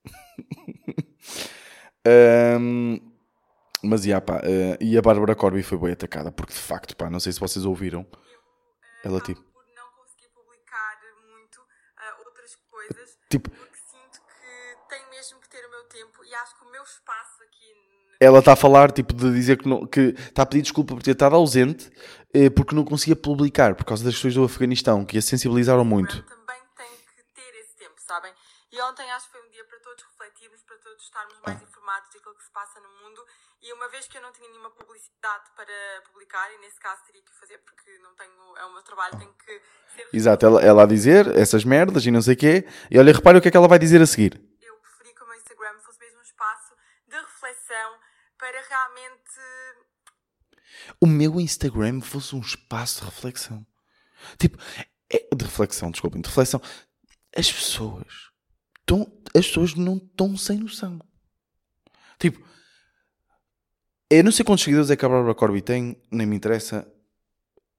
um, 2.59 2.99
mas, 3.83 4.07
yeah, 4.07 4.25
pá, 4.25 4.39
uh, 4.39 4.77
e 4.81 4.97
a 4.97 5.03
Bárbara 5.03 5.35
Corby 5.35 5.63
foi 5.63 5.77
bem 5.77 5.93
atacada, 5.93 6.33
porque 6.33 6.55
de 6.55 6.59
facto, 6.59 6.97
pá, 6.97 7.11
não 7.11 7.21
sei 7.21 7.33
se 7.33 7.41
vocês 7.41 7.67
ouviram. 7.67 8.07
Eu, 9.05 9.11
ela 9.11 9.21
tipo. 9.21 9.43
Por 9.43 9.65
não 9.77 9.91
conseguir 9.93 10.29
publicar 10.35 10.99
muito 11.31 11.61
uh, 11.61 12.27
outras 12.27 12.57
coisas, 12.71 13.19
tipo, 13.29 13.51
porque 13.51 13.77
sinto 13.77 14.23
que 14.23 14.89
tenho 14.89 15.11
mesmo 15.11 15.39
que 15.41 15.49
ter 15.51 15.67
o 15.67 15.71
meu 15.71 15.85
tempo 15.85 16.25
e 16.25 16.35
acho 16.35 16.59
que 16.59 16.65
o 16.65 16.71
meu 16.71 16.83
espaço 16.83 17.43
aqui. 17.43 17.65
Ela 18.19 18.39
está 18.39 18.55
a 18.55 18.57
falar, 18.57 18.91
tipo, 18.91 19.13
de 19.13 19.31
dizer 19.35 19.59
que, 19.59 19.69
não, 19.69 19.87
que 19.87 20.15
está 20.17 20.43
a 20.43 20.47
pedir 20.47 20.63
desculpa 20.63 20.95
por 20.95 21.03
ter 21.03 21.11
estado 21.11 21.37
ausente 21.37 21.91
eh, 22.33 22.49
porque 22.49 22.75
não 22.75 22.85
conseguia 22.85 23.17
publicar 23.17 23.75
por 23.75 23.85
causa 23.85 24.03
das 24.03 24.15
questões 24.15 24.35
do 24.35 24.45
Afeganistão, 24.45 25.05
que 25.05 25.19
a 25.19 25.23
sensibilizaram 25.23 25.85
muito. 25.85 26.25
Também 26.25 26.57
tem 26.77 26.87
que 27.17 27.25
ter 27.35 27.55
esse 27.61 27.77
tempo, 27.77 27.95
sabem? 27.99 28.33
E 28.75 28.81
ontem 28.83 29.09
acho 29.13 29.27
que 29.27 29.39
foi 29.39 29.47
um 29.47 29.51
dia 29.51 29.65
para 29.67 29.79
todos 29.79 30.03
refletirmos, 30.03 30.61
para 30.65 30.77
todos 30.79 31.05
estarmos 31.05 31.39
mais 31.47 31.63
informados 31.63 32.11
daquilo 32.13 32.35
que 32.35 32.43
se 32.43 32.51
passa 32.51 32.81
no 32.81 32.89
mundo. 33.05 33.25
E 33.63 33.73
uma 33.73 33.89
vez 33.89 34.09
que 34.09 34.19
eu 34.19 34.23
não 34.23 34.33
tinha 34.33 34.49
nenhuma 34.49 34.71
publicidade 34.71 35.45
para 35.55 36.03
publicar, 36.11 36.53
e 36.53 36.59
nesse 36.59 36.81
caso 36.81 37.01
teria 37.07 37.23
que 37.23 37.33
fazer 37.39 37.59
porque 37.59 37.97
não 37.99 38.13
tenho, 38.17 38.57
é 38.57 38.65
o 38.65 38.73
meu 38.73 38.83
trabalho, 38.83 39.17
tem 39.17 39.33
que 39.33 39.63
ser. 39.95 40.09
Exato, 40.13 40.47
ela, 40.47 40.61
ela 40.61 40.83
a 40.83 40.87
dizer 40.87 41.29
essas 41.39 41.65
merdas 41.65 42.05
e 42.05 42.11
não 42.11 42.21
sei 42.21 42.35
o 42.35 42.37
quê. 42.37 42.65
E 42.91 42.99
olha, 42.99 43.13
repare 43.13 43.39
o 43.39 43.41
que 43.41 43.47
é 43.47 43.51
que 43.53 43.57
ela 43.57 43.69
vai 43.69 43.79
dizer 43.79 44.03
a 44.03 44.07
seguir. 44.09 44.43
Eu 44.61 44.75
preferi 44.79 45.15
que 45.15 45.23
o 45.23 45.27
meu 45.27 45.37
Instagram 45.37 45.79
fosse 45.79 46.01
mesmo 46.01 46.19
um 46.19 46.23
espaço 46.23 46.75
de 47.07 47.17
reflexão 47.17 48.01
para 48.37 48.61
realmente. 48.61 49.41
O 51.01 51.07
meu 51.07 51.39
Instagram 51.39 52.01
fosse 52.01 52.35
um 52.35 52.41
espaço 52.41 52.99
de 52.99 53.05
reflexão. 53.05 53.65
Tipo, 54.37 54.59
é 55.09 55.29
de 55.33 55.45
reflexão, 55.45 55.93
desculpem, 55.93 56.21
de 56.21 56.29
reflexão. 56.29 56.61
As 57.37 57.53
pessoas 57.53 58.34
tão, 58.87 59.11
as 59.35 59.47
pessoas 59.47 59.75
não 59.75 59.97
estão 59.97 60.37
sem 60.37 60.59
noção. 60.59 60.99
Tipo, 62.19 62.43
eu 64.11 64.23
não 64.23 64.31
sei 64.31 64.45
quantos 64.45 64.65
seguidores 64.65 64.91
é 64.91 64.97
que 64.97 65.05
a 65.05 65.09
Bárbara 65.09 65.35
Corby 65.35 65.61
tem, 65.61 65.97
nem 66.11 66.27
me 66.27 66.37
interessa. 66.37 66.87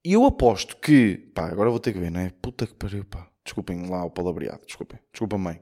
E 0.03 0.13
eu 0.13 0.25
aposto 0.25 0.77
que, 0.77 1.17
pá, 1.33 1.47
agora 1.47 1.69
vou 1.69 1.79
ter 1.79 1.93
que 1.93 1.99
ver, 1.99 2.11
não 2.11 2.19
é? 2.19 2.29
Puta 2.29 2.67
que 2.67 2.73
pariu, 2.73 3.05
pá. 3.05 3.29
Desculpem 3.43 3.87
lá 3.89 4.03
o 4.03 4.09
palavreado, 4.09 4.65
desculpem, 4.65 4.99
desculpa 5.11 5.37
mãe. 5.37 5.61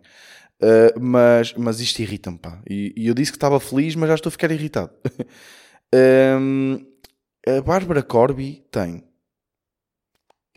Uh, 0.62 1.00
mas, 1.00 1.54
mas 1.54 1.80
isto 1.80 2.02
irrita-me, 2.02 2.38
pá. 2.38 2.62
E, 2.70 2.94
e, 2.96 3.08
eu 3.08 3.14
disse 3.14 3.32
que 3.32 3.38
estava 3.38 3.60
feliz, 3.60 3.96
mas 3.96 4.08
já 4.10 4.16
estou 4.16 4.30
a 4.30 4.32
ficar 4.32 4.52
irritado. 4.52 4.92
um, 6.40 6.78
a 7.46 7.62
Bárbara 7.62 8.02
Corby 8.02 8.66
tem, 8.72 9.04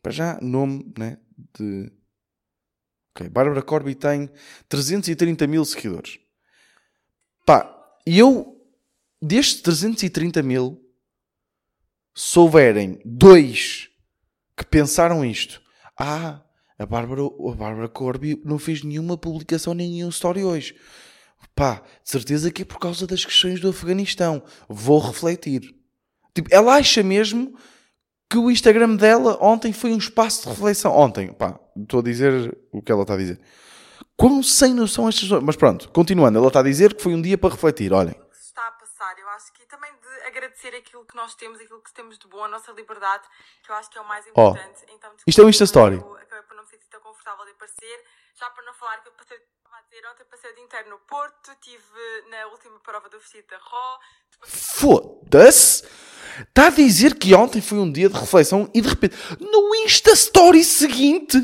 para 0.02 0.12
já, 0.12 0.38
nome, 0.40 0.92
né, 0.96 1.18
de 1.58 1.92
Ok, 3.16 3.30
Bárbara 3.30 3.62
Corby 3.62 3.94
tem 3.94 4.30
330 4.68 5.46
mil 5.46 5.64
seguidores. 5.64 6.18
Pá, 7.46 7.74
e 8.06 8.18
eu, 8.18 8.60
destes 9.22 9.62
330 9.62 10.42
mil, 10.42 10.78
se 12.14 12.38
houverem 12.38 13.00
dois 13.06 13.88
que 14.54 14.66
pensaram 14.66 15.24
isto, 15.24 15.62
ah, 15.98 16.42
a 16.78 16.84
Bárbara, 16.84 17.22
a 17.22 17.54
Bárbara 17.54 17.88
Corby 17.88 18.38
não 18.44 18.58
fez 18.58 18.82
nenhuma 18.82 19.16
publicação 19.16 19.72
nem 19.72 19.88
nenhum 19.88 20.10
story 20.10 20.44
hoje. 20.44 20.78
Pá, 21.54 21.82
de 22.04 22.10
certeza 22.10 22.50
que 22.50 22.62
é 22.62 22.64
por 22.66 22.78
causa 22.78 23.06
das 23.06 23.24
questões 23.24 23.60
do 23.60 23.70
Afeganistão. 23.70 24.42
Vou 24.68 24.98
refletir. 24.98 25.74
Tipo, 26.34 26.50
ela 26.52 26.74
acha 26.74 27.02
mesmo 27.02 27.56
que 28.28 28.38
o 28.38 28.50
Instagram 28.50 28.96
dela 28.96 29.38
ontem 29.40 29.72
foi 29.72 29.92
um 29.92 29.98
espaço 29.98 30.42
de 30.42 30.48
reflexão. 30.48 30.92
Ontem, 30.92 31.32
pá, 31.32 31.58
estou 31.76 32.00
a 32.00 32.02
dizer 32.02 32.56
o 32.72 32.82
que 32.82 32.90
ela 32.90 33.02
está 33.02 33.14
a 33.14 33.16
dizer. 33.16 33.40
Quão 34.16 34.42
sem 34.42 34.74
noção 34.74 35.08
estas 35.08 35.24
pessoas. 35.24 35.42
Mas 35.42 35.56
pronto, 35.56 35.88
continuando, 35.90 36.38
ela 36.38 36.48
está 36.48 36.60
a 36.60 36.62
dizer 36.62 36.94
que 36.94 37.02
foi 37.02 37.14
um 37.14 37.22
dia 37.22 37.38
para 37.38 37.50
refletir. 37.50 37.92
Olhem. 37.92 38.14
O 38.14 38.30
que 38.30 38.36
está 38.36 38.66
a 38.66 38.72
passar, 38.72 39.18
eu 39.18 39.28
acho 39.30 39.52
que 39.52 39.64
também 39.66 39.90
de 39.92 40.26
agradecer 40.26 40.74
aquilo 40.74 41.04
que 41.04 41.14
nós 41.14 41.34
temos, 41.34 41.60
aquilo 41.60 41.80
que 41.82 41.92
temos 41.92 42.18
de 42.18 42.26
bom, 42.26 42.42
a 42.44 42.48
nossa 42.48 42.72
liberdade, 42.72 43.24
que 43.62 43.70
eu 43.70 43.74
acho 43.76 43.90
que 43.90 43.98
é 43.98 44.00
o 44.00 44.08
mais 44.08 44.26
importante. 44.26 44.84
Oh, 44.88 44.94
então, 44.94 45.10
isto 45.26 45.40
é 45.40 45.44
um 45.44 45.48
Insta 45.48 45.64
Story. 45.64 45.96
acabei 45.96 46.42
por 46.42 46.56
não 46.56 46.64
me 46.64 46.70
sentir 46.70 46.86
tão 46.90 47.00
confortável 47.00 47.44
de 47.44 47.52
aparecer. 47.52 48.04
Já 48.34 48.50
para 48.50 48.64
não 48.64 48.74
falar 48.74 49.02
que 49.02 49.08
eu 49.08 49.12
passei, 49.12 49.38
dizer, 49.96 50.06
ontem 50.12 50.24
passei 50.30 50.50
o 50.50 50.54
dia 50.54 50.64
inteiro 50.64 50.90
no 50.90 50.98
Porto, 50.98 51.50
estive 51.52 52.30
na 52.30 52.46
última 52.48 52.78
prova 52.80 53.08
do 53.08 53.18
vestido 53.18 53.46
da 53.48 53.56
Ró. 53.58 53.98
Foda-se! 54.42 55.84
Está 56.40 56.66
a 56.66 56.70
dizer 56.70 57.14
que 57.14 57.34
ontem 57.34 57.62
foi 57.62 57.78
um 57.78 57.90
dia 57.90 58.10
de 58.10 58.18
reflexão 58.18 58.70
e 58.74 58.80
de 58.82 58.88
repente, 58.88 59.16
no 59.40 59.74
Insta 59.74 60.12
Story 60.12 60.62
seguinte, 60.62 61.42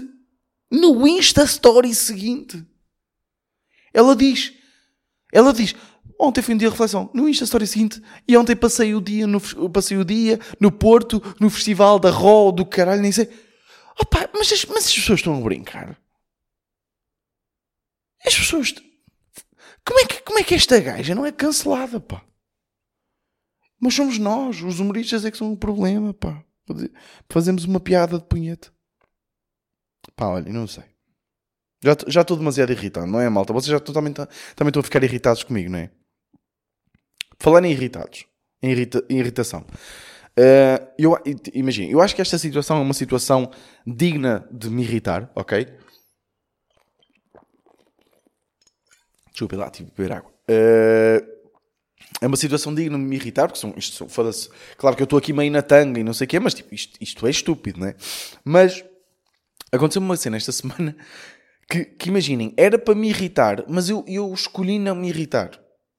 no 0.70 1.06
Insta 1.08 1.44
Story 1.44 1.94
seguinte, 1.94 2.62
ela 3.94 4.14
diz, 4.14 4.52
ela 5.32 5.52
diz, 5.52 5.74
ontem 6.20 6.42
foi 6.42 6.54
um 6.54 6.58
dia 6.58 6.68
de 6.68 6.72
reflexão, 6.72 7.10
no 7.14 7.26
Insta 7.26 7.44
Story 7.44 7.66
seguinte, 7.66 8.02
e 8.28 8.36
ontem 8.36 8.54
passei 8.54 8.94
o 8.94 9.00
dia 9.00 9.26
no, 9.26 9.40
passei 9.70 9.96
o 9.96 10.04
dia 10.04 10.38
no 10.60 10.70
Porto, 10.70 11.22
no 11.40 11.48
Festival 11.48 11.98
da 11.98 12.10
Ró, 12.10 12.50
do 12.50 12.66
caralho, 12.66 13.00
nem 13.00 13.12
sei. 13.12 13.30
Opa, 13.98 14.28
mas 14.34 14.52
as, 14.52 14.64
mas 14.66 14.86
as 14.86 14.94
pessoas 14.94 15.20
estão 15.20 15.38
a 15.38 15.40
brincar. 15.40 16.01
As 18.26 18.36
pessoas. 18.36 18.74
Como 19.84 20.00
é 20.00 20.06
que, 20.06 20.22
como 20.22 20.38
é 20.38 20.44
que 20.44 20.54
esta 20.54 20.78
gaja 20.78 21.14
não 21.14 21.26
é 21.26 21.32
cancelada, 21.32 22.00
pá? 22.00 22.24
Mas 23.80 23.94
somos 23.94 24.16
nós, 24.18 24.62
os 24.62 24.78
humoristas 24.78 25.24
é 25.24 25.30
que 25.30 25.36
são 25.36 25.52
o 25.52 25.56
problema, 25.56 26.14
pá. 26.14 26.44
Fazemos 27.28 27.64
uma 27.64 27.80
piada 27.80 28.18
de 28.18 28.24
punheta. 28.24 28.72
Pá, 30.14 30.26
olha, 30.28 30.52
não 30.52 30.66
sei. 30.66 30.84
Já, 31.82 31.96
já 32.06 32.20
estou 32.20 32.36
demasiado 32.36 32.70
irritado, 32.70 33.08
não 33.08 33.20
é, 33.20 33.28
malta? 33.28 33.52
Vocês 33.52 33.70
já 33.70 33.80
também, 33.80 34.12
também 34.12 34.68
estão 34.68 34.80
a 34.80 34.84
ficar 34.84 35.02
irritados 35.02 35.42
comigo, 35.42 35.68
não 35.68 35.80
é? 35.80 35.90
Falando 37.40 37.64
em 37.64 37.72
irritados, 37.72 38.24
em, 38.62 38.70
irrita, 38.70 39.04
em 39.10 39.18
irritação. 39.18 39.66
Uh, 40.38 40.86
eu, 40.96 41.18
imagina, 41.52 41.90
eu 41.90 42.00
acho 42.00 42.14
que 42.14 42.22
esta 42.22 42.38
situação 42.38 42.78
é 42.78 42.80
uma 42.80 42.94
situação 42.94 43.50
digna 43.84 44.48
de 44.50 44.70
me 44.70 44.82
irritar, 44.82 45.28
ok? 45.34 45.66
Desculpa 49.32 49.56
lá, 49.56 49.70
tive 49.70 49.90
que 49.90 49.96
beber 49.96 50.16
água. 50.16 50.30
Uh, 50.48 51.42
é 52.20 52.26
uma 52.26 52.36
situação 52.36 52.74
digna 52.74 52.98
de 52.98 53.04
me 53.04 53.16
irritar, 53.16 53.48
porque 53.48 53.60
são, 53.60 53.74
isto 53.76 54.08
foda-se. 54.08 54.48
Claro 54.76 54.96
que 54.96 55.02
eu 55.02 55.04
estou 55.04 55.18
aqui 55.18 55.32
meio 55.32 55.50
na 55.50 55.62
tanga 55.62 55.98
e 55.98 56.04
não 56.04 56.12
sei 56.12 56.26
o 56.26 56.28
quê, 56.28 56.38
mas 56.38 56.54
tipo, 56.54 56.74
isto, 56.74 56.96
isto 57.00 57.26
é 57.26 57.30
estúpido, 57.30 57.80
não 57.80 57.88
é? 57.88 57.94
Mas 58.44 58.84
aconteceu-me 59.70 60.06
uma 60.06 60.16
cena 60.16 60.36
esta 60.36 60.52
semana 60.52 60.96
que, 61.68 61.84
que 61.84 62.08
imaginem, 62.08 62.52
era 62.56 62.78
para 62.78 62.94
me 62.94 63.08
irritar, 63.08 63.64
mas 63.68 63.88
eu, 63.88 64.04
eu 64.06 64.32
escolhi 64.34 64.78
não 64.78 64.94
me 64.94 65.08
irritar. 65.08 65.50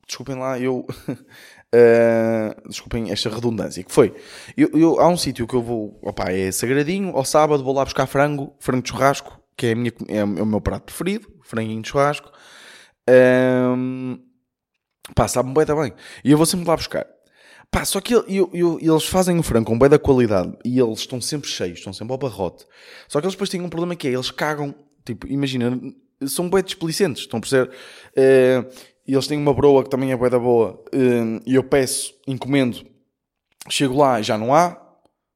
Desculpem 0.06 0.36
lá, 0.36 0.60
eu. 0.60 0.86
uh, 1.10 2.62
desculpem 2.70 3.12
esta 3.12 3.30
redundância. 3.30 3.84
Que 3.84 3.92
foi? 3.92 4.14
Eu, 4.56 4.70
eu 4.74 5.00
há 5.00 5.08
um 5.08 5.18
sítio 5.18 5.48
que 5.48 5.56
eu 5.56 5.62
vou. 5.62 5.98
Opá, 6.02 6.32
é 6.32 6.52
sagradinho. 6.52 7.16
Ao 7.16 7.26
sábado 7.26 7.64
vou 7.64 7.74
lá 7.74 7.84
buscar 7.84 8.06
frango, 8.06 8.54
frango 8.60 8.84
de 8.84 8.90
churrasco, 8.90 9.40
que 9.56 9.68
é, 9.68 9.76
minha, 9.76 9.92
é 10.10 10.24
o 10.24 10.46
meu 10.46 10.62
prato 10.62 10.84
preferido, 10.84 11.28
franguinho 11.42 11.82
de 11.82 11.88
churrasco. 11.88 12.32
Um, 13.10 14.18
pá, 15.16 15.28
sabe-me 15.28 15.56
bem 15.56 15.66
também. 15.66 15.94
E 16.24 16.32
eu 16.32 16.38
vou 16.38 16.46
sempre 16.46 16.68
lá 16.68 16.76
buscar. 16.76 17.06
Pá, 17.70 17.84
só 17.84 18.00
que 18.00 18.14
eu, 18.14 18.50
eu, 18.54 18.78
eles 18.80 19.06
fazem 19.06 19.38
o 19.40 19.44
frango 19.44 19.66
com 19.66 19.80
bem 19.80 19.90
da 19.90 19.98
qualidade 19.98 20.56
e 20.64 20.80
eles 20.80 21.00
estão 21.00 21.20
sempre 21.20 21.50
cheios, 21.50 21.80
estão 21.80 21.92
sempre 21.92 22.12
ao 22.12 22.20
barrote. 22.20 22.66
Só 23.08 23.20
que 23.20 23.26
eles 23.26 23.34
depois 23.34 23.50
têm 23.50 23.62
um 23.62 23.70
problema 23.70 23.96
que 23.96 24.08
é, 24.08 24.12
eles 24.12 24.30
cagam, 24.30 24.76
tipo, 25.04 25.28
imagina, 25.28 25.82
são 26.28 26.50
bem 26.50 26.64
displicentes, 26.64 27.24
estão 27.24 27.42
por 27.42 27.48
ser... 27.48 27.68
Uh, 27.68 28.94
eles 29.06 29.28
têm 29.28 29.38
uma 29.38 29.54
broa 29.54 29.84
que 29.84 29.90
também 29.90 30.12
é 30.12 30.18
bem 30.18 30.30
da 30.30 30.40
boa 30.40 30.82
uh, 30.94 31.42
e 31.46 31.56
eu 31.56 31.64
peço, 31.64 32.14
encomendo, 32.28 32.86
chego 33.68 33.98
lá 33.98 34.20
e 34.20 34.24
já 34.24 34.38
não 34.38 34.54
há, 34.54 34.80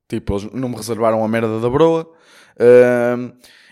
tipo, 0.08 0.34
eles 0.34 0.54
não 0.54 0.70
me 0.70 0.76
reservaram 0.76 1.24
a 1.24 1.28
merda 1.28 1.60
da 1.60 1.70
broa. 1.70 2.10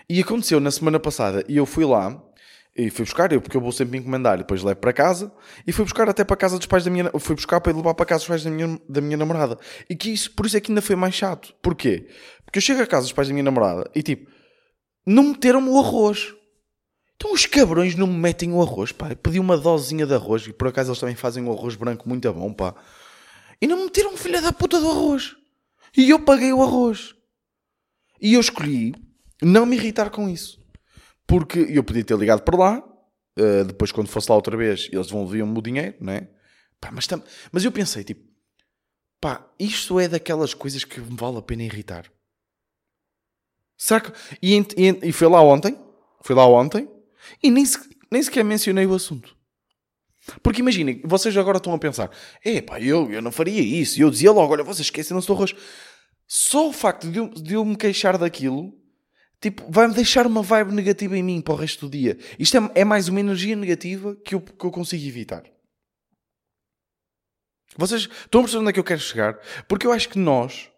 E 0.08 0.20
aconteceu 0.20 0.60
na 0.60 0.70
semana 0.70 1.00
passada 1.00 1.44
e 1.48 1.56
eu 1.56 1.66
fui 1.66 1.84
lá 1.84 2.22
e 2.76 2.90
fui 2.90 3.04
buscar, 3.04 3.32
eu, 3.32 3.40
porque 3.40 3.56
eu 3.56 3.60
vou 3.60 3.72
sempre 3.72 3.98
encomendar, 3.98 4.34
e 4.34 4.38
depois 4.38 4.62
levo 4.62 4.78
para 4.78 4.92
casa, 4.92 5.32
e 5.66 5.72
fui 5.72 5.84
buscar 5.84 6.08
até 6.08 6.24
para 6.24 6.36
casa 6.36 6.58
dos 6.58 6.66
pais 6.66 6.84
da 6.84 6.90
minha, 6.90 7.10
fui 7.18 7.34
buscar 7.34 7.60
para 7.60 7.74
levar 7.74 7.94
para 7.94 8.04
casa 8.04 8.20
dos 8.20 8.28
pais 8.28 8.44
da 8.44 8.50
minha, 8.50 8.80
da 8.88 9.00
minha 9.00 9.16
namorada. 9.16 9.58
E 9.88 9.96
que 9.96 10.10
isso, 10.10 10.30
por 10.32 10.46
isso 10.46 10.56
é 10.56 10.60
que 10.60 10.70
ainda 10.70 10.82
foi 10.82 10.94
mais 10.94 11.14
chato. 11.14 11.54
Porquê? 11.62 12.08
Porque 12.44 12.58
eu 12.58 12.62
chego 12.62 12.82
a 12.82 12.86
casa 12.86 13.04
dos 13.04 13.12
pais 13.12 13.28
da 13.28 13.34
minha 13.34 13.44
namorada, 13.44 13.90
e 13.94 14.02
tipo, 14.02 14.30
não 15.06 15.24
meteram-me 15.24 15.68
o 15.70 15.78
arroz. 15.78 16.34
Então 17.16 17.32
os 17.32 17.46
cabrões 17.46 17.94
não 17.94 18.06
me 18.06 18.18
metem 18.18 18.52
o 18.52 18.60
arroz, 18.60 18.92
pá. 18.92 19.08
Eu 19.08 19.16
pedi 19.16 19.40
uma 19.40 19.56
dosezinha 19.56 20.06
de 20.06 20.14
arroz, 20.14 20.46
e 20.46 20.52
por 20.52 20.68
acaso 20.68 20.90
eles 20.90 21.00
também 21.00 21.14
fazem 21.14 21.42
um 21.42 21.50
arroz 21.50 21.74
branco 21.76 22.08
muito 22.08 22.30
bom, 22.32 22.52
pá. 22.52 22.74
E 23.60 23.66
não 23.66 23.78
me 23.78 23.84
meteram 23.84 24.16
filha 24.16 24.42
da 24.42 24.52
puta 24.52 24.78
do 24.78 24.90
arroz. 24.90 25.34
E 25.96 26.10
eu 26.10 26.20
paguei 26.20 26.52
o 26.52 26.62
arroz. 26.62 27.14
E 28.20 28.34
eu 28.34 28.40
escolhi 28.40 28.94
não 29.42 29.64
me 29.64 29.76
irritar 29.76 30.10
com 30.10 30.28
isso. 30.28 30.60
Porque 31.26 31.58
eu 31.58 31.82
podia 31.82 32.04
ter 32.04 32.16
ligado 32.16 32.42
para 32.42 32.56
lá, 32.56 32.78
uh, 32.78 33.64
depois 33.64 33.90
quando 33.90 34.08
fosse 34.08 34.30
lá 34.30 34.36
outra 34.36 34.56
vez, 34.56 34.88
eles 34.92 35.06
devolviam-me 35.06 35.58
o 35.58 35.62
dinheiro, 35.62 35.96
né? 36.00 36.28
Pá, 36.80 36.90
mas, 36.92 37.06
tam... 37.06 37.22
mas 37.50 37.64
eu 37.64 37.72
pensei, 37.72 38.04
tipo, 38.04 38.22
pá, 39.20 39.48
isto 39.58 39.98
é 39.98 40.08
daquelas 40.08 40.54
coisas 40.54 40.84
que 40.84 41.00
me 41.00 41.16
vale 41.16 41.38
a 41.38 41.42
pena 41.42 41.64
irritar. 41.64 42.10
Será 43.76 44.00
que... 44.00 44.12
E, 44.40 44.56
e, 44.56 45.08
e 45.08 45.12
foi 45.12 45.28
lá 45.28 45.42
ontem, 45.42 45.78
foi 46.22 46.36
lá 46.36 46.46
ontem, 46.46 46.88
e 47.42 47.50
nem, 47.50 47.64
se, 47.64 47.78
nem 48.10 48.22
sequer 48.22 48.44
mencionei 48.44 48.86
o 48.86 48.94
assunto. 48.94 49.36
Porque 50.42 50.60
imaginem, 50.60 51.00
vocês 51.04 51.36
agora 51.36 51.58
estão 51.58 51.72
a 51.72 51.78
pensar, 51.78 52.10
é 52.44 52.60
pá, 52.60 52.80
eu, 52.80 53.10
eu 53.10 53.22
não 53.22 53.30
faria 53.30 53.60
isso. 53.60 54.00
Eu 54.00 54.10
dizia 54.10 54.32
logo, 54.32 54.52
olha, 54.52 54.64
vocês 54.64 54.86
esquecem-se 54.86 55.26
do 55.26 55.32
arroz. 55.32 55.54
Só 56.26 56.68
o 56.68 56.72
facto 56.72 57.10
de 57.10 57.18
eu, 57.18 57.28
de 57.28 57.54
eu 57.54 57.64
me 57.64 57.76
queixar 57.76 58.18
daquilo 58.18 58.72
tipo, 59.40 59.64
vai-me 59.70 59.94
deixar 59.94 60.26
uma 60.26 60.42
vibe 60.42 60.72
negativa 60.72 61.16
em 61.16 61.22
mim 61.22 61.40
para 61.40 61.54
o 61.54 61.56
resto 61.56 61.86
do 61.88 61.92
dia. 61.96 62.18
Isto 62.38 62.56
é, 62.58 62.80
é 62.80 62.84
mais 62.84 63.08
uma 63.08 63.20
energia 63.20 63.56
negativa 63.56 64.16
que 64.16 64.34
eu, 64.34 64.40
que 64.40 64.64
eu 64.64 64.70
consigo 64.70 65.04
evitar. 65.06 65.44
Vocês 67.76 68.02
estão 68.02 68.40
a 68.40 68.44
perceber 68.44 68.60
onde 68.60 68.70
é 68.70 68.72
que 68.72 68.80
eu 68.80 68.84
quero 68.84 69.00
chegar? 69.00 69.38
Porque 69.68 69.86
eu 69.86 69.92
acho 69.92 70.08
que 70.08 70.18
nós, 70.18 70.70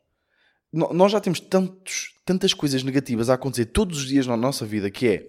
nós 0.72 1.12
já 1.12 1.20
temos 1.20 1.38
tantos, 1.38 2.14
tantas 2.24 2.52
coisas 2.52 2.82
negativas 2.82 3.30
a 3.30 3.34
acontecer 3.34 3.66
todos 3.66 3.98
os 3.98 4.06
dias 4.06 4.26
na 4.26 4.36
nossa 4.36 4.66
vida 4.66 4.90
que 4.90 5.06
é 5.06 5.28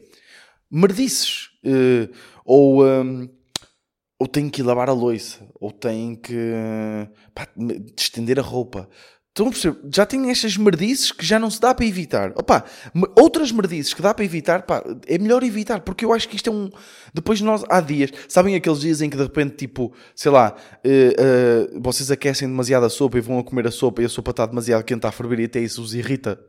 merdices, 0.72 1.50
uh, 1.66 2.14
ou, 2.46 2.86
um, 2.86 3.30
ou 4.20 4.28
tenho 4.28 4.50
que 4.50 4.62
ir 4.62 4.66
lavar 4.66 4.90
a 4.90 4.94
louça, 4.94 5.48
ou 5.60 5.72
tenho 5.72 6.18
que 6.18 6.34
pá, 7.34 7.48
estender 7.98 8.40
a 8.40 8.44
roupa, 8.44 8.90
Estão 9.30 9.48
a 9.48 9.52
perceber? 9.52 9.80
Já 9.94 10.06
tem 10.06 10.30
estas 10.30 10.58
merdices 10.58 11.12
que 11.12 11.26
já 11.26 11.40
não 11.40 11.50
se 11.50 11.62
dá 11.62 11.74
para 11.74 11.86
evitar. 11.86 12.32
Opa, 12.36 12.66
outras 13.16 13.52
merdices 13.52 13.94
que 13.94 14.02
dá 14.02 14.14
para 14.14 14.26
evitar, 14.26 14.64
pá, 14.64 14.84
é 15.08 15.18
melhor 15.18 15.44
evitar, 15.44 15.82
porque 15.82 16.04
eu 16.04 16.12
acho 16.12 16.28
que 16.28 16.36
isto 16.36 16.50
é 16.50 16.54
um. 16.54 16.70
Depois 17.14 17.40
de 17.40 17.46
nós, 17.46 17.64
há 17.70 17.80
dias, 17.80 18.12
sabem 18.28 18.56
aqueles 18.56 18.80
dias 18.82 19.02
em 19.02 19.10
que 19.10 19.16
de 19.16 19.24
repente, 19.24 19.56
tipo, 19.56 19.94
sei 20.16 20.32
lá, 20.32 20.56
uh, 20.86 21.78
uh, 21.78 21.82
vocês 21.82 22.12
aquecem 22.12 22.48
demasiado 22.48 22.86
a 22.86 22.90
sopa 22.90 23.18
e 23.18 23.22
vão 23.22 23.40
a 23.40 23.44
comer 23.44 23.68
a 23.68 23.72
sopa 23.72 24.02
e 24.02 24.06
a 24.06 24.10
sopa 24.10 24.32
está 24.32 24.46
demasiado 24.46 24.84
quente 24.84 25.06
a 25.06 25.12
ferver 25.12 25.40
e 25.40 25.46
até 25.46 25.60
isso 25.60 25.82
os 25.82 25.94
irrita. 25.94 26.40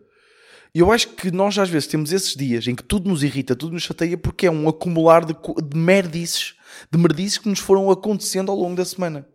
Eu 0.74 0.90
acho 0.90 1.08
que 1.08 1.30
nós 1.30 1.58
às 1.58 1.68
vezes 1.68 1.88
temos 1.88 2.12
esses 2.12 2.34
dias 2.34 2.66
em 2.66 2.74
que 2.74 2.82
tudo 2.82 3.08
nos 3.08 3.22
irrita, 3.22 3.56
tudo 3.56 3.72
nos 3.72 3.82
chateia, 3.82 4.16
porque 4.16 4.46
é 4.46 4.50
um 4.50 4.68
acumular 4.68 5.24
de, 5.24 5.34
de 5.34 5.76
merdices, 5.76 6.54
de 6.90 6.98
merdices 6.98 7.38
que 7.38 7.48
nos 7.48 7.58
foram 7.58 7.90
acontecendo 7.90 8.50
ao 8.50 8.58
longo 8.58 8.76
da 8.76 8.84
semana. 8.84 9.28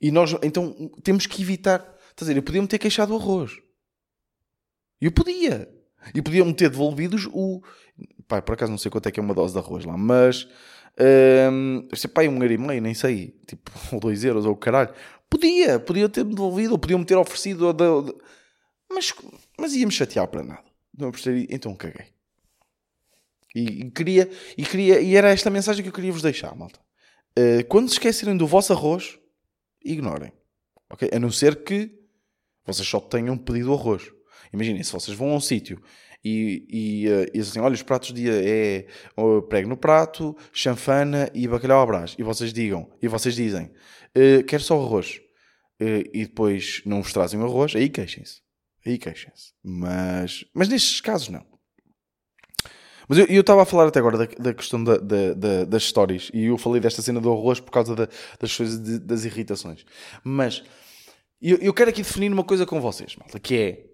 E 0.00 0.10
nós, 0.10 0.34
então, 0.42 0.90
temos 1.02 1.26
que 1.26 1.42
evitar 1.42 1.97
Estás 2.18 2.30
a 2.30 2.32
dizer, 2.32 2.38
eu 2.40 2.42
podia-me 2.42 2.66
ter 2.66 2.80
queixado 2.80 3.16
do 3.16 3.22
arroz. 3.22 3.52
Eu 5.00 5.12
podia. 5.12 5.72
E 6.12 6.20
podiam-me 6.20 6.52
ter 6.52 6.68
devolvido 6.68 7.16
o. 7.32 7.62
Pá, 8.26 8.42
por 8.42 8.54
acaso 8.54 8.72
não 8.72 8.78
sei 8.78 8.90
quanto 8.90 9.08
é 9.08 9.12
que 9.12 9.20
é 9.20 9.22
uma 9.22 9.34
dose 9.34 9.52
de 9.52 9.60
arroz 9.60 9.84
lá, 9.84 9.96
mas. 9.96 10.48
Um, 11.52 11.86
pá, 12.12 12.22
um 12.22 12.42
euro 12.42 12.52
e 12.52 12.58
meio, 12.58 12.82
nem 12.82 12.92
sei. 12.92 13.40
Tipo, 13.46 13.70
ou 13.94 14.00
dois 14.00 14.24
euros, 14.24 14.44
ou 14.46 14.56
caralho. 14.56 14.92
Podia, 15.30 15.78
podia 15.78 16.08
ter-me 16.08 16.34
devolvido, 16.34 16.72
ou 16.72 16.78
podiam-me 16.78 17.04
ter 17.04 17.14
oferecido. 17.14 17.72
De, 17.72 17.84
de, 17.84 18.18
mas, 18.90 19.14
mas 19.56 19.74
ia-me 19.74 19.92
chatear 19.92 20.26
para 20.26 20.42
nada. 20.42 20.64
Não 20.98 21.12
percebi, 21.12 21.46
então 21.48 21.72
caguei. 21.76 22.06
E, 23.54 23.82
e, 23.82 23.90
queria, 23.92 24.28
e 24.56 24.64
queria, 24.64 25.00
e 25.00 25.14
era 25.14 25.30
esta 25.30 25.50
mensagem 25.50 25.84
que 25.84 25.88
eu 25.88 25.94
queria 25.94 26.10
vos 26.10 26.22
deixar, 26.22 26.52
malta. 26.56 26.80
Uh, 27.38 27.64
quando 27.68 27.86
se 27.86 27.94
esquecerem 27.94 28.36
do 28.36 28.46
vosso 28.48 28.72
arroz, 28.72 29.20
ignorem. 29.84 30.32
Ok? 30.90 31.08
A 31.12 31.20
não 31.20 31.30
ser 31.30 31.62
que 31.62 31.97
vocês 32.68 32.86
só 32.86 33.00
tenham 33.00 33.36
pedido 33.36 33.72
arroz. 33.72 34.12
Imaginem, 34.52 34.82
se 34.82 34.92
vocês 34.92 35.16
vão 35.16 35.30
a 35.30 35.36
um 35.36 35.40
sítio 35.40 35.82
e, 36.24 36.66
e, 36.68 37.38
e 37.38 37.40
assim, 37.40 37.60
olha, 37.60 37.74
os 37.74 37.82
pratos 37.82 38.10
do 38.10 38.16
dia 38.16 38.32
é 38.34 38.86
uh, 39.16 39.42
prego 39.42 39.68
no 39.68 39.76
prato, 39.76 40.36
chanfana 40.52 41.30
e 41.32 41.46
bacalhau 41.46 41.80
à 41.80 41.86
brás. 41.86 42.14
E 42.18 42.22
vocês 42.22 42.52
digam, 42.52 42.90
e 43.00 43.08
vocês 43.08 43.34
dizem, 43.34 43.70
uh, 44.16 44.44
quero 44.46 44.62
só 44.62 44.80
arroz. 44.80 45.20
Uh, 45.80 46.04
e 46.12 46.26
depois 46.26 46.82
não 46.84 47.02
vos 47.02 47.12
trazem 47.12 47.40
o 47.40 47.44
arroz, 47.44 47.74
aí 47.76 47.88
queixem-se. 47.88 48.40
Aí 48.84 48.98
queixem-se. 48.98 49.52
Mas, 49.62 50.44
mas 50.52 50.68
nestes 50.68 51.00
casos 51.00 51.28
não. 51.28 51.46
Mas 53.08 53.18
eu 53.18 53.40
estava 53.40 53.62
a 53.62 53.66
falar 53.66 53.86
até 53.86 53.98
agora 54.00 54.18
da, 54.18 54.26
da 54.38 54.52
questão 54.52 54.84
da, 54.84 54.98
da, 54.98 55.64
das 55.64 55.82
histórias 55.84 56.30
e 56.34 56.44
eu 56.44 56.58
falei 56.58 56.78
desta 56.78 57.00
cena 57.00 57.18
do 57.22 57.32
arroz 57.32 57.58
por 57.58 57.70
causa 57.70 57.96
das 57.96 58.54
coisas 58.54 58.78
de, 58.78 58.98
das 58.98 59.24
irritações. 59.24 59.86
Mas 60.22 60.62
eu, 61.40 61.58
eu 61.58 61.74
quero 61.74 61.90
aqui 61.90 62.02
definir 62.02 62.32
uma 62.32 62.44
coisa 62.44 62.66
com 62.66 62.80
vocês, 62.80 63.16
malta, 63.16 63.38
que 63.38 63.56
é. 63.56 63.84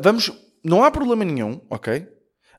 Vamos. 0.00 0.32
Não 0.64 0.82
há 0.82 0.90
problema 0.90 1.24
nenhum, 1.24 1.60
ok? 1.70 2.06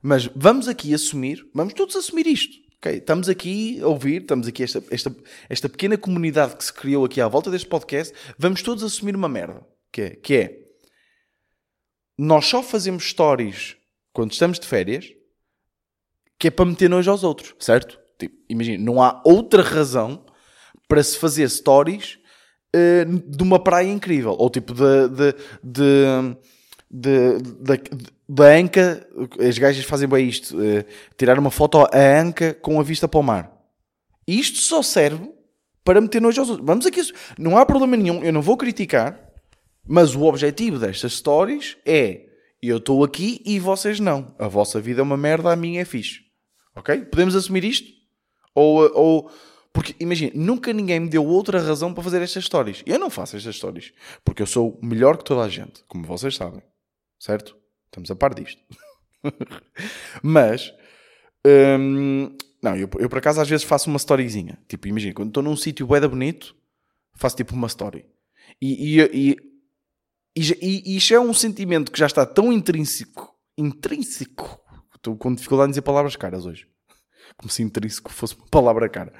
Mas 0.02 0.26
vamos 0.34 0.68
aqui 0.68 0.94
assumir, 0.94 1.46
vamos 1.54 1.74
todos 1.74 1.94
assumir 1.94 2.26
isto. 2.26 2.56
ok? 2.78 2.96
Estamos 2.96 3.28
aqui 3.28 3.78
a 3.80 3.86
ouvir, 3.86 4.22
estamos 4.22 4.48
aqui, 4.48 4.62
esta, 4.62 4.82
esta, 4.90 5.14
esta 5.48 5.68
pequena 5.68 5.98
comunidade 5.98 6.56
que 6.56 6.64
se 6.64 6.72
criou 6.72 7.04
aqui 7.04 7.20
à 7.20 7.28
volta 7.28 7.50
deste 7.50 7.68
podcast, 7.68 8.14
vamos 8.38 8.62
todos 8.62 8.82
assumir 8.82 9.14
uma 9.14 9.28
merda. 9.28 9.66
Que 9.92 10.02
é, 10.02 10.10
que 10.10 10.34
é 10.34 10.60
nós 12.16 12.46
só 12.46 12.62
fazemos 12.62 13.08
stories 13.08 13.76
quando 14.12 14.32
estamos 14.32 14.58
de 14.58 14.66
férias 14.66 15.10
que 16.38 16.48
é 16.48 16.50
para 16.50 16.64
meter 16.64 16.88
nojo 16.88 17.10
aos 17.10 17.22
outros, 17.22 17.54
certo? 17.58 17.98
Tipo, 18.18 18.34
imagina, 18.48 18.82
não 18.82 19.02
há 19.02 19.22
outra 19.24 19.62
razão 19.62 20.24
para 20.88 21.02
se 21.02 21.18
fazer 21.18 21.48
stories 21.48 22.18
uh, 22.74 23.18
de 23.28 23.42
uma 23.42 23.58
praia 23.58 23.90
incrível. 23.90 24.34
Ou 24.38 24.50
tipo 24.50 24.74
de, 24.74 25.08
de, 25.08 25.34
de, 25.62 26.34
de, 26.90 27.78
da 28.28 28.44
anca, 28.46 29.06
as 29.38 29.58
gajas 29.58 29.84
fazem 29.84 30.08
bem 30.08 30.28
isto, 30.28 30.56
uh, 30.56 30.84
tirar 31.16 31.38
uma 31.38 31.50
foto 31.50 31.78
à 31.78 32.20
anca 32.20 32.54
com 32.54 32.78
a 32.80 32.82
vista 32.82 33.08
para 33.08 33.20
o 33.20 33.22
mar. 33.22 33.52
Isto 34.26 34.58
só 34.58 34.82
serve 34.82 35.30
para 35.84 36.00
meter 36.00 36.20
nojo 36.20 36.40
aos 36.40 36.50
outros. 36.50 36.66
Vamos 36.66 36.86
aqui, 36.86 37.00
não 37.38 37.56
há 37.58 37.66
problema 37.66 37.96
nenhum, 37.96 38.22
eu 38.22 38.32
não 38.32 38.42
vou 38.42 38.56
criticar, 38.56 39.18
mas 39.86 40.14
o 40.14 40.22
objetivo 40.22 40.78
destas 40.78 41.14
stories 41.14 41.76
é 41.84 42.26
eu 42.62 42.76
estou 42.76 43.02
aqui 43.02 43.42
e 43.44 43.58
vocês 43.58 43.98
não. 43.98 44.34
A 44.38 44.46
vossa 44.46 44.80
vida 44.80 45.00
é 45.00 45.02
uma 45.02 45.16
merda, 45.16 45.50
a 45.50 45.56
minha 45.56 45.80
é 45.80 45.84
fixe. 45.84 46.20
Ok? 46.76 47.06
Podemos 47.06 47.34
assumir 47.34 47.64
isto? 47.64 47.88
Ou, 48.54 48.90
ou 48.94 49.30
porque 49.72 49.94
imagina, 50.00 50.32
nunca 50.34 50.72
ninguém 50.72 51.00
me 51.00 51.08
deu 51.08 51.24
outra 51.24 51.60
razão 51.60 51.94
para 51.94 52.02
fazer 52.02 52.20
estas 52.22 52.42
histórias. 52.42 52.82
Eu 52.84 52.98
não 52.98 53.08
faço 53.08 53.36
estas 53.36 53.54
histórias 53.54 53.92
porque 54.24 54.42
eu 54.42 54.46
sou 54.46 54.78
melhor 54.82 55.16
que 55.16 55.24
toda 55.24 55.42
a 55.42 55.48
gente, 55.48 55.84
como 55.86 56.04
vocês 56.04 56.34
sabem, 56.34 56.62
certo? 57.18 57.56
Estamos 57.86 58.10
a 58.10 58.16
par 58.16 58.34
disto. 58.34 58.60
Mas 60.22 60.72
hum, 61.46 62.36
não, 62.62 62.76
eu, 62.76 62.88
eu 62.98 63.08
por 63.08 63.18
acaso 63.18 63.40
às 63.40 63.48
vezes 63.48 63.64
faço 63.64 63.88
uma 63.88 63.96
storyzinha. 63.96 64.58
Tipo, 64.68 64.88
imagina, 64.88 65.14
quando 65.14 65.28
estou 65.28 65.42
num 65.42 65.56
sítio 65.56 65.86
bué 65.86 66.00
bonito, 66.06 66.54
faço 67.14 67.36
tipo 67.36 67.54
uma 67.54 67.66
story. 67.66 68.04
E, 68.60 69.00
e, 69.00 69.36
e, 70.36 70.58
e, 70.60 70.96
isto 70.96 71.14
é 71.14 71.20
um 71.20 71.32
sentimento 71.32 71.90
que 71.90 71.98
já 71.98 72.06
está 72.06 72.26
tão 72.26 72.52
intrínseco. 72.52 73.34
Intrínseco. 73.56 74.60
Estou 74.94 75.16
com 75.16 75.34
dificuldade 75.34 75.68
em 75.68 75.72
dizer 75.72 75.82
palavras 75.82 76.16
caras 76.16 76.44
hoje. 76.44 76.66
Como 77.36 77.50
se 77.50 77.62
intrínseco 77.62 78.10
fosse 78.10 78.34
uma 78.34 78.46
palavra 78.48 78.88
cara. 78.88 79.12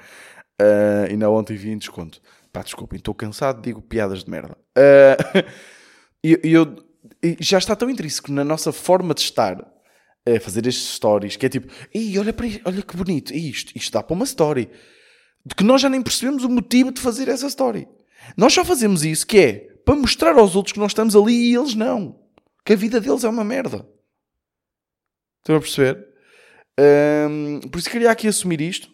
Uh, 0.61 1.09
ainda 1.09 1.29
ontem 1.29 1.55
vi 1.55 1.71
em 1.71 1.77
desconto. 1.77 2.21
Pá, 2.53 2.61
desculpem, 2.61 2.97
estou 2.97 3.15
cansado, 3.15 3.61
digo 3.61 3.81
piadas 3.81 4.23
de 4.23 4.29
merda. 4.29 4.55
Uh, 4.77 5.49
e 6.23 6.39
eu, 6.43 6.75
já 7.39 7.57
está 7.57 7.75
tão 7.75 7.89
intrínseco 7.89 8.31
na 8.31 8.43
nossa 8.43 8.71
forma 8.71 9.13
de 9.13 9.21
estar 9.21 9.55
a 10.27 10.39
fazer 10.39 10.67
estes 10.67 10.95
stories, 10.95 11.35
que 11.35 11.45
é 11.45 11.49
tipo, 11.49 11.71
Ih, 11.93 12.19
olha, 12.19 12.31
para 12.31 12.45
isto, 12.45 12.61
olha 12.65 12.81
que 12.81 12.95
bonito, 12.95 13.33
isto, 13.33 13.75
isto 13.75 13.91
dá 13.91 14.03
para 14.03 14.13
uma 14.13 14.25
story. 14.25 14.69
De 15.43 15.55
que 15.55 15.63
nós 15.63 15.81
já 15.81 15.89
nem 15.89 16.01
percebemos 16.01 16.43
o 16.43 16.49
motivo 16.49 16.91
de 16.91 17.01
fazer 17.01 17.27
essa 17.27 17.47
story. 17.47 17.87
Nós 18.37 18.53
só 18.53 18.63
fazemos 18.63 19.03
isso, 19.03 19.25
que 19.25 19.39
é 19.39 19.53
para 19.83 19.95
mostrar 19.95 20.37
aos 20.37 20.55
outros 20.55 20.73
que 20.73 20.79
nós 20.79 20.91
estamos 20.91 21.15
ali 21.15 21.33
e 21.33 21.55
eles 21.55 21.73
não. 21.73 22.19
Que 22.63 22.73
a 22.73 22.75
vida 22.75 23.01
deles 23.01 23.23
é 23.23 23.29
uma 23.29 23.43
merda. 23.43 23.87
Estão 25.39 25.55
a 25.55 25.59
perceber? 25.59 26.07
Um, 26.79 27.61
por 27.61 27.79
isso 27.79 27.89
queria 27.89 28.11
aqui 28.11 28.27
assumir 28.27 28.61
isto, 28.61 28.89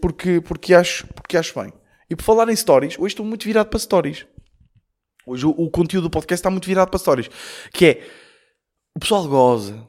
porque, 0.00 0.40
porque, 0.40 0.74
acho, 0.74 1.06
porque 1.08 1.36
acho 1.36 1.58
bem. 1.60 1.72
E 2.10 2.16
por 2.16 2.22
falar 2.22 2.48
em 2.48 2.56
stories, 2.56 2.98
hoje 2.98 3.12
estou 3.12 3.26
muito 3.26 3.44
virado 3.44 3.68
para 3.68 3.78
stories. 3.78 4.26
Hoje 5.26 5.46
o, 5.46 5.50
o 5.50 5.70
conteúdo 5.70 6.04
do 6.04 6.10
podcast 6.10 6.40
está 6.40 6.50
muito 6.50 6.66
virado 6.66 6.88
para 6.88 6.98
stories. 6.98 7.28
Que 7.72 7.86
é, 7.86 8.08
o 8.96 9.00
pessoal 9.00 9.28
goza, 9.28 9.86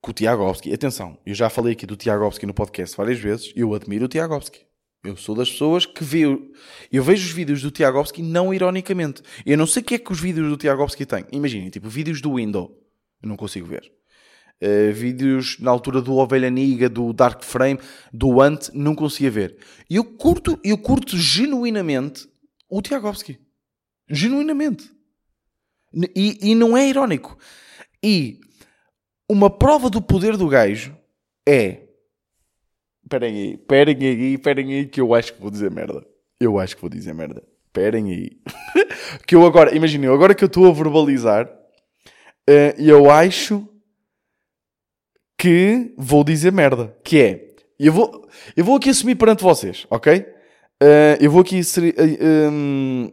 com 0.00 0.10
o 0.10 0.14
Tiagovski. 0.14 0.72
Atenção, 0.72 1.18
eu 1.24 1.34
já 1.34 1.48
falei 1.48 1.74
aqui 1.74 1.86
do 1.86 1.96
Tiagovski 1.96 2.46
no 2.46 2.54
podcast 2.54 2.96
várias 2.96 3.18
vezes. 3.18 3.52
Eu 3.54 3.74
admiro 3.74 4.06
o 4.06 4.08
Tiagovski. 4.08 4.66
Eu 5.04 5.16
sou 5.16 5.34
das 5.34 5.50
pessoas 5.50 5.84
que 5.84 6.02
vê. 6.02 6.22
Eu 6.90 7.02
vejo 7.02 7.26
os 7.26 7.32
vídeos 7.32 7.60
do 7.62 7.70
Tiagovski 7.70 8.22
não 8.22 8.54
ironicamente. 8.54 9.22
Eu 9.44 9.58
não 9.58 9.66
sei 9.66 9.82
o 9.82 9.84
que 9.84 9.94
é 9.94 9.98
que 9.98 10.12
os 10.12 10.20
vídeos 10.20 10.48
do 10.48 10.56
Tiagovski 10.56 11.04
têm. 11.04 11.26
Imaginem, 11.32 11.70
tipo, 11.70 11.88
vídeos 11.88 12.20
do 12.20 12.36
Windows. 12.36 12.70
Eu 13.22 13.28
não 13.28 13.36
consigo 13.36 13.66
ver. 13.66 13.92
Uh, 14.60 14.92
vídeos 14.92 15.58
na 15.58 15.70
altura 15.70 16.00
do 16.00 16.14
Ovelha 16.14 16.48
Niga, 16.48 16.88
do 16.88 17.12
Dark 17.12 17.42
Frame, 17.42 17.80
do 18.12 18.40
Ant, 18.40 18.68
não 18.72 18.94
conseguia 18.94 19.30
ver. 19.30 19.56
E 19.90 19.96
eu 19.96 20.04
curto, 20.04 20.58
eu 20.62 20.78
curto 20.78 21.16
genuinamente 21.16 22.28
o 22.68 22.80
Tiagovski. 22.80 23.40
Genuinamente. 24.08 24.90
E, 26.14 26.38
e 26.50 26.54
não 26.54 26.76
é 26.76 26.88
irónico. 26.88 27.36
E 28.02 28.40
uma 29.28 29.50
prova 29.50 29.90
do 29.90 30.00
poder 30.00 30.36
do 30.36 30.48
gajo 30.48 30.96
é. 31.46 31.82
Esperem 33.02 33.36
aí, 33.36 33.54
esperem 33.54 33.96
aí, 34.06 34.34
esperem 34.34 34.74
aí, 34.74 34.86
que 34.86 35.00
eu 35.00 35.14
acho 35.14 35.34
que 35.34 35.40
vou 35.40 35.50
dizer 35.50 35.70
merda. 35.70 36.06
Eu 36.40 36.58
acho 36.58 36.74
que 36.74 36.80
vou 36.80 36.90
dizer 36.90 37.14
merda. 37.14 37.42
Esperem 37.66 38.12
aí. 38.12 38.30
que 39.26 39.34
eu 39.34 39.44
agora, 39.44 39.74
imaginem, 39.74 40.08
agora 40.08 40.34
que 40.34 40.44
eu 40.44 40.46
estou 40.46 40.66
a 40.66 40.72
verbalizar, 40.72 41.46
uh, 41.46 42.80
eu 42.80 43.10
acho 43.10 43.68
que 45.42 45.92
vou 45.98 46.22
dizer 46.22 46.52
merda. 46.52 46.96
Que 47.02 47.20
é, 47.20 47.48
eu 47.76 47.92
vou, 47.92 48.28
eu 48.56 48.64
vou 48.64 48.76
aqui 48.76 48.90
assumir 48.90 49.16
perante 49.16 49.42
vocês, 49.42 49.88
ok? 49.90 50.20
Uh, 50.80 51.18
eu 51.20 51.32
vou 51.32 51.40
aqui, 51.40 51.58
uh, 51.58 52.48
um, 52.48 53.12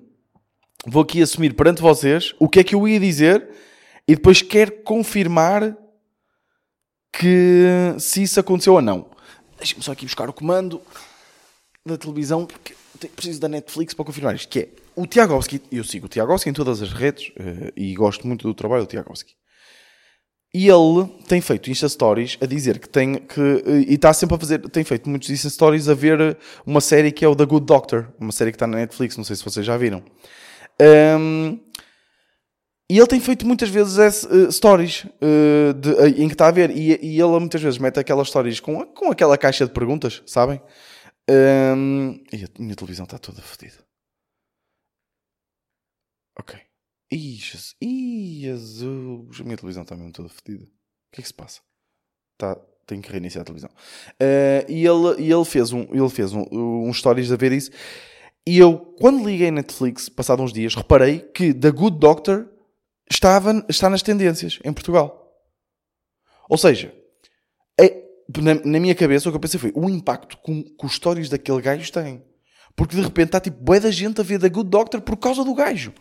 vou 0.86 1.02
aqui 1.02 1.24
assumir 1.24 1.56
perante 1.56 1.82
vocês 1.82 2.36
o 2.38 2.48
que 2.48 2.60
é 2.60 2.64
que 2.64 2.76
eu 2.76 2.88
ia 2.88 3.00
dizer 3.00 3.50
e 4.08 4.16
depois 4.16 4.44
quero 4.44 4.74
confirmar 4.84 5.76
que 7.12 7.66
se 7.98 8.22
isso 8.22 8.40
aconteceu 8.40 8.74
ou 8.74 8.82
não. 8.82 9.10
Deixa-me 9.58 9.82
só 9.82 9.94
aqui 9.94 10.06
buscar 10.06 10.30
o 10.30 10.34
comando 10.34 10.80
da 11.84 11.98
televisão, 11.98 12.46
porque 12.46 12.76
preciso 13.16 13.40
da 13.40 13.50
Netflix 13.50 13.96
para 13.96 14.06
confirmar 14.06 14.36
isto, 14.36 14.50
que 14.50 14.60
é 14.60 14.70
o 14.96 15.08
Tiagovski, 15.08 15.64
eu 15.72 15.84
sigo 15.84 16.06
o 16.06 16.10
Tiagovski 16.10 16.52
em 16.52 16.54
todas 16.54 16.80
as 16.80 16.94
redes 16.94 17.30
uh, 17.30 17.74
e 17.76 17.96
gosto 17.96 18.28
muito 18.28 18.48
do 18.48 18.54
trabalho 18.54 18.84
do 18.84 18.88
Tiagovski. 18.88 19.39
E 20.54 20.68
ele 20.68 21.08
tem 21.28 21.40
feito 21.42 21.70
Insta 21.70 21.88
Stories 21.88 22.38
a 22.42 22.46
dizer 22.46 22.80
que 22.80 22.90
tem 22.90 23.16
que. 23.16 23.40
E 23.88 23.94
está 23.94 24.12
sempre 24.14 24.36
a 24.36 24.40
fazer. 24.40 24.60
Tem 24.70 24.84
feito 24.84 25.08
muitos 25.08 25.30
Insta 25.30 25.50
Stories 25.50 25.88
a 25.88 25.94
ver 25.94 26.38
uma 26.66 26.82
série 26.82 27.12
que 27.12 27.24
é 27.24 27.28
o 27.28 27.36
The 27.36 27.46
Good 27.46 27.66
Doctor, 27.66 28.12
uma 28.20 28.32
série 28.32 28.52
que 28.52 28.56
está 28.56 28.66
na 28.66 28.78
Netflix, 28.78 29.16
não 29.16 29.24
sei 29.24 29.36
se 29.36 29.44
vocês 29.44 29.66
já 29.66 29.78
viram. 29.78 30.04
Um, 30.82 31.60
e 32.92 32.98
ele 32.98 33.08
tem 33.08 33.20
feito 33.20 33.46
muitas 33.46 33.70
vezes 33.70 34.24
uh, 34.24 34.52
stories 34.52 35.04
uh, 35.04 35.74
de, 35.76 35.90
uh, 35.90 36.08
em 36.08 36.28
que 36.28 36.34
está 36.34 36.48
a 36.48 36.52
ver. 36.52 36.72
E, 36.72 36.98
e, 37.00 37.22
ele 37.22 37.40
muitas 37.40 37.62
vezes 37.62 37.78
mete 37.78 38.00
aquelas 38.00 38.30
stories 38.30 38.60
com, 38.60 38.84
com 38.88 39.12
aquela 39.12 39.38
caixa 39.38 39.68
de 39.68 39.72
perguntas, 39.72 40.24
sabem? 40.26 40.60
Um, 41.30 42.20
e 42.34 42.44
a 42.44 42.48
minha 42.58 42.76
televisão 42.76 43.04
está 43.04 43.20
toda 43.20 43.42
fodida. 43.44 43.78
Ok. 46.40 46.69
Ih, 47.12 47.36
Jesus. 47.36 47.76
Ih, 47.82 48.42
Jesus. 48.42 49.42
A 49.42 49.44
minha 49.44 49.58
televisão 49.58 49.84
está 49.84 49.96
mesmo 49.96 50.12
toda 50.12 50.30
fodida. 50.30 50.64
O 50.64 51.12
que 51.12 51.22
é 51.22 51.24
que 51.24 51.28
se 51.28 51.34
passa? 51.34 51.62
Tá, 52.38 52.56
tenho 52.86 53.02
que 53.02 53.12
reiniciar 53.12 53.42
a 53.42 53.46
televisão. 53.46 53.70
e 54.68 54.86
ele, 54.86 55.22
e 55.22 55.32
ele 55.32 55.46
fez, 55.46 55.72
um, 55.72 55.82
ele 55.92 56.10
fez 56.10 56.34
um, 56.34 56.46
um 56.52 56.94
stories 56.94 57.32
a 57.32 57.36
ver 57.36 57.52
isso. 57.52 57.72
E 58.48 58.58
eu, 58.58 58.78
quando 59.00 59.28
liguei 59.28 59.52
Netflix, 59.52 60.10
passados 60.10 60.44
uns 60.44 60.54
dias, 60.54 60.74
reparei 60.76 61.20
que 61.20 61.54
The 61.54 61.72
Good 61.72 62.00
Doctor 62.00 62.48
estava, 63.10 63.66
está 63.70 63.90
nas 63.90 64.02
tendências 64.02 64.60
em 64.64 64.74
Portugal. 64.74 65.20
Ou 66.50 66.58
seja, 66.58 66.94
é, 67.80 68.04
na, 68.42 68.56
na, 68.56 68.80
minha 68.80 68.96
cabeça 68.96 69.30
o 69.30 69.32
que 69.32 69.36
eu 69.36 69.40
pensei 69.40 69.60
foi 69.60 69.72
o 69.76 69.90
impacto 69.90 70.38
que, 70.44 70.76
os 70.84 70.96
stories 70.96 71.30
daquele 71.30 71.62
gajo 71.62 71.92
têm. 71.92 72.24
Porque 72.76 72.96
de 72.96 73.02
repente 73.02 73.28
está 73.28 73.40
tipo 73.40 73.62
bué 73.62 73.80
da 73.80 73.92
gente 73.92 74.22
a 74.22 74.24
ver 74.24 74.40
The 74.40 74.50
Good 74.50 74.70
Doctor 74.70 75.02
por 75.02 75.18
causa 75.18 75.44
do 75.44 75.54
gajo. 75.54 75.94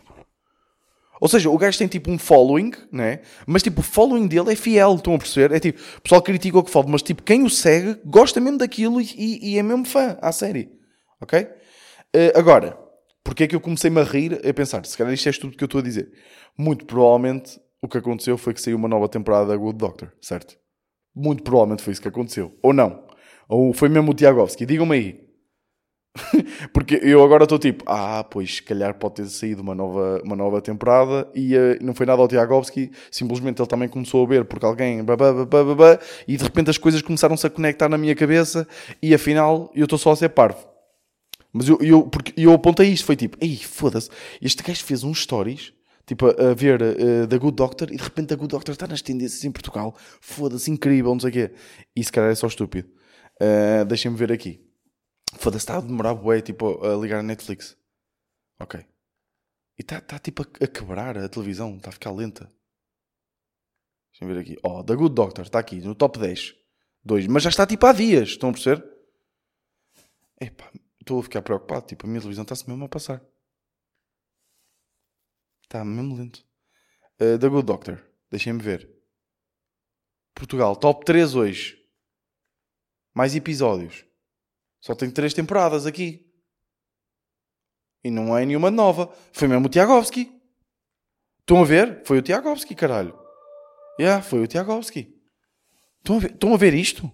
Ou 1.19 1.27
seja, 1.27 1.49
o 1.49 1.57
gajo 1.57 1.77
tem 1.77 1.87
tipo 1.87 2.09
um 2.09 2.17
following, 2.17 2.71
né? 2.91 3.19
Mas 3.45 3.61
tipo, 3.61 3.81
o 3.81 3.83
following 3.83 4.27
dele 4.27 4.53
é 4.53 4.55
fiel, 4.55 4.95
estão 4.95 5.15
a 5.15 5.17
perceber? 5.17 5.53
É 5.55 5.59
tipo, 5.59 5.79
o 5.97 6.01
pessoal 6.01 6.21
critica 6.21 6.57
o 6.57 6.63
que 6.63 6.71
fala, 6.71 6.87
mas 6.87 7.01
tipo, 7.01 7.23
quem 7.23 7.43
o 7.43 7.49
segue 7.49 7.99
gosta 8.05 8.39
mesmo 8.39 8.57
daquilo 8.57 9.01
e, 9.01 9.39
e, 9.41 9.57
é 9.57 9.63
mesmo 9.63 9.85
fã 9.85 10.17
à 10.21 10.31
série. 10.31 10.71
Ok? 11.21 11.41
Uh, 11.41 12.37
agora, 12.37 12.77
porque 13.23 13.43
é 13.43 13.47
que 13.47 13.55
eu 13.55 13.61
comecei-me 13.61 13.99
a 13.99 14.03
rir 14.03 14.39
a 14.47 14.53
pensar, 14.53 14.85
se 14.85 14.97
calhar 14.97 15.13
isto 15.13 15.27
é 15.27 15.31
tudo 15.33 15.57
que 15.57 15.63
eu 15.63 15.67
estou 15.67 15.79
a 15.79 15.83
dizer. 15.83 16.11
Muito 16.57 16.85
provavelmente 16.85 17.59
o 17.81 17.87
que 17.87 17.97
aconteceu 17.97 18.37
foi 18.37 18.53
que 18.53 18.61
saiu 18.61 18.77
uma 18.77 18.87
nova 18.87 19.07
temporada 19.07 19.47
da 19.47 19.55
Good 19.55 19.77
Doctor, 19.77 20.11
certo? 20.21 20.57
Muito 21.15 21.43
provavelmente 21.43 21.83
foi 21.83 21.93
isso 21.93 22.01
que 22.01 22.07
aconteceu. 22.07 22.57
Ou 22.61 22.73
não. 22.73 23.07
Ou 23.47 23.73
foi 23.73 23.89
mesmo 23.89 24.11
o 24.11 24.13
Tiagovski. 24.13 24.65
Digam-me 24.65 24.95
aí. 24.95 25.28
Porque 26.73 26.99
eu 27.01 27.23
agora 27.23 27.43
estou 27.43 27.59
tipo, 27.59 27.83
ah, 27.87 28.23
pois, 28.23 28.55
se 28.55 28.63
calhar 28.63 28.93
pode 28.95 29.15
ter 29.15 29.25
saído 29.27 29.61
uma 29.61 29.75
nova, 29.75 30.21
uma 30.23 30.35
nova 30.35 30.61
temporada 30.61 31.27
e 31.33 31.55
uh, 31.55 31.77
não 31.81 31.93
foi 31.93 32.05
nada 32.05 32.21
ao 32.21 32.27
Tiagovski, 32.27 32.91
simplesmente 33.11 33.61
ele 33.61 33.67
também 33.67 33.87
começou 33.87 34.25
a 34.25 34.27
ver 34.27 34.45
porque 34.45 34.65
alguém, 34.65 34.99
e 36.27 36.37
de 36.37 36.43
repente 36.43 36.69
as 36.69 36.77
coisas 36.77 37.01
começaram-se 37.01 37.45
a 37.45 37.49
conectar 37.49 37.89
na 37.89 37.97
minha 37.97 38.15
cabeça 38.15 38.67
e 39.01 39.13
afinal 39.13 39.71
eu 39.73 39.83
estou 39.85 39.97
só 39.97 40.11
a 40.11 40.15
ser 40.15 40.29
parvo. 40.29 40.67
Mas 41.51 41.67
eu, 41.67 41.79
eu, 41.81 42.03
porque, 42.03 42.33
eu 42.37 42.53
apontei 42.53 42.89
isto, 42.89 43.05
foi 43.05 43.15
tipo, 43.15 43.37
ei, 43.41 43.57
foda-se, 43.57 44.09
este 44.41 44.61
gajo 44.61 44.83
fez 44.83 45.03
uns 45.03 45.23
stories, 45.23 45.73
tipo, 46.05 46.27
a, 46.27 46.51
a 46.51 46.53
ver 46.53 46.81
uh, 46.81 47.27
The 47.27 47.37
Good 47.37 47.55
Doctor, 47.55 47.91
e 47.91 47.97
de 47.97 48.03
repente 48.03 48.27
The 48.27 48.35
Good 48.35 48.51
Doctor 48.51 48.73
está 48.73 48.85
nas 48.85 49.01
tendências 49.01 49.43
em 49.43 49.51
Portugal, 49.51 49.95
foda-se, 50.21 50.69
incrível, 50.69 51.11
não 51.11 51.19
sei 51.19 51.29
o 51.29 51.33
quê. 51.33 51.51
E 51.95 52.03
se 52.03 52.11
calhar 52.11 52.29
é 52.29 52.35
só 52.35 52.45
estúpido. 52.45 52.87
Uh, 53.41 53.85
Deixem-me 53.85 54.15
ver 54.15 54.31
aqui. 54.31 54.68
Foda-se, 55.37 55.63
está 55.63 55.77
a 55.77 55.81
demorar 55.81 56.13
bué, 56.15 56.41
tipo, 56.41 56.83
a 56.85 56.95
ligar 56.95 57.19
a 57.19 57.23
Netflix. 57.23 57.77
Ok. 58.59 58.79
E 59.77 59.81
está 59.81 60.01
tá, 60.01 60.19
tipo 60.19 60.43
a, 60.43 60.65
a, 60.65 60.67
quebrar 60.67 61.17
a 61.17 61.29
televisão, 61.29 61.77
está 61.77 61.89
a 61.89 61.93
ficar 61.93 62.11
lenta. 62.11 62.51
Deixem-me 64.11 64.33
ver 64.33 64.41
aqui. 64.41 64.57
Oh, 64.63 64.83
The 64.83 64.95
Good 64.95 65.15
Doctor, 65.15 65.45
está 65.45 65.59
aqui, 65.59 65.79
no 65.79 65.95
top 65.95 66.19
10. 66.19 66.55
2. 67.05 67.27
Mas 67.27 67.43
já 67.43 67.49
está 67.49 67.65
tipo 67.65 67.85
há 67.85 67.93
dias, 67.93 68.29
estão 68.29 68.49
a 68.49 68.53
perceber? 68.53 68.85
Epá, 70.41 70.71
estou 70.99 71.19
a 71.19 71.23
ficar 71.23 71.41
preocupado. 71.41 71.85
Tipo, 71.85 72.05
a 72.05 72.09
minha 72.09 72.19
televisão 72.19 72.43
está-se 72.43 72.67
mesmo 72.67 72.83
a 72.83 72.89
passar. 72.89 73.23
Está 75.63 75.85
mesmo 75.85 76.15
lento. 76.15 76.45
Uh, 77.21 77.37
The 77.37 77.47
Good 77.47 77.65
Doctor. 77.65 78.05
Deixem-me 78.31 78.61
ver. 78.61 78.89
Portugal, 80.33 80.75
top 80.75 81.05
3 81.05 81.35
hoje. 81.35 81.77
Mais 83.13 83.35
episódios. 83.35 84.08
Só 84.81 84.95
tem 84.95 85.09
3 85.09 85.33
temporadas 85.33 85.85
aqui. 85.85 86.25
E 88.03 88.09
não 88.09 88.37
é 88.37 88.45
nenhuma 88.45 88.71
nova. 88.71 89.11
Foi 89.31 89.47
mesmo 89.47 89.67
o 89.67 89.69
Tiagovski. 89.69 90.31
Estão 91.41 91.61
a 91.61 91.65
ver? 91.65 92.01
Foi 92.05 92.19
o 92.19 92.21
Tiagovski, 92.21 92.75
caralho. 92.75 93.17
Yeah, 93.99 94.21
foi 94.23 94.41
o 94.41 94.47
Tiagovski. 94.47 95.13
Estão 95.97 96.15
a 96.15 96.19
ver, 96.19 96.31
Estão 96.31 96.53
a 96.53 96.57
ver 96.57 96.73
isto? 96.73 97.11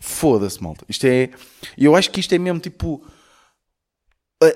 Foda-se, 0.00 0.62
malta. 0.62 0.84
Isto 0.88 1.06
é. 1.06 1.30
Eu 1.76 1.94
acho 1.94 2.10
que 2.10 2.20
isto 2.20 2.34
é 2.34 2.38
mesmo 2.38 2.60
tipo. 2.60 3.04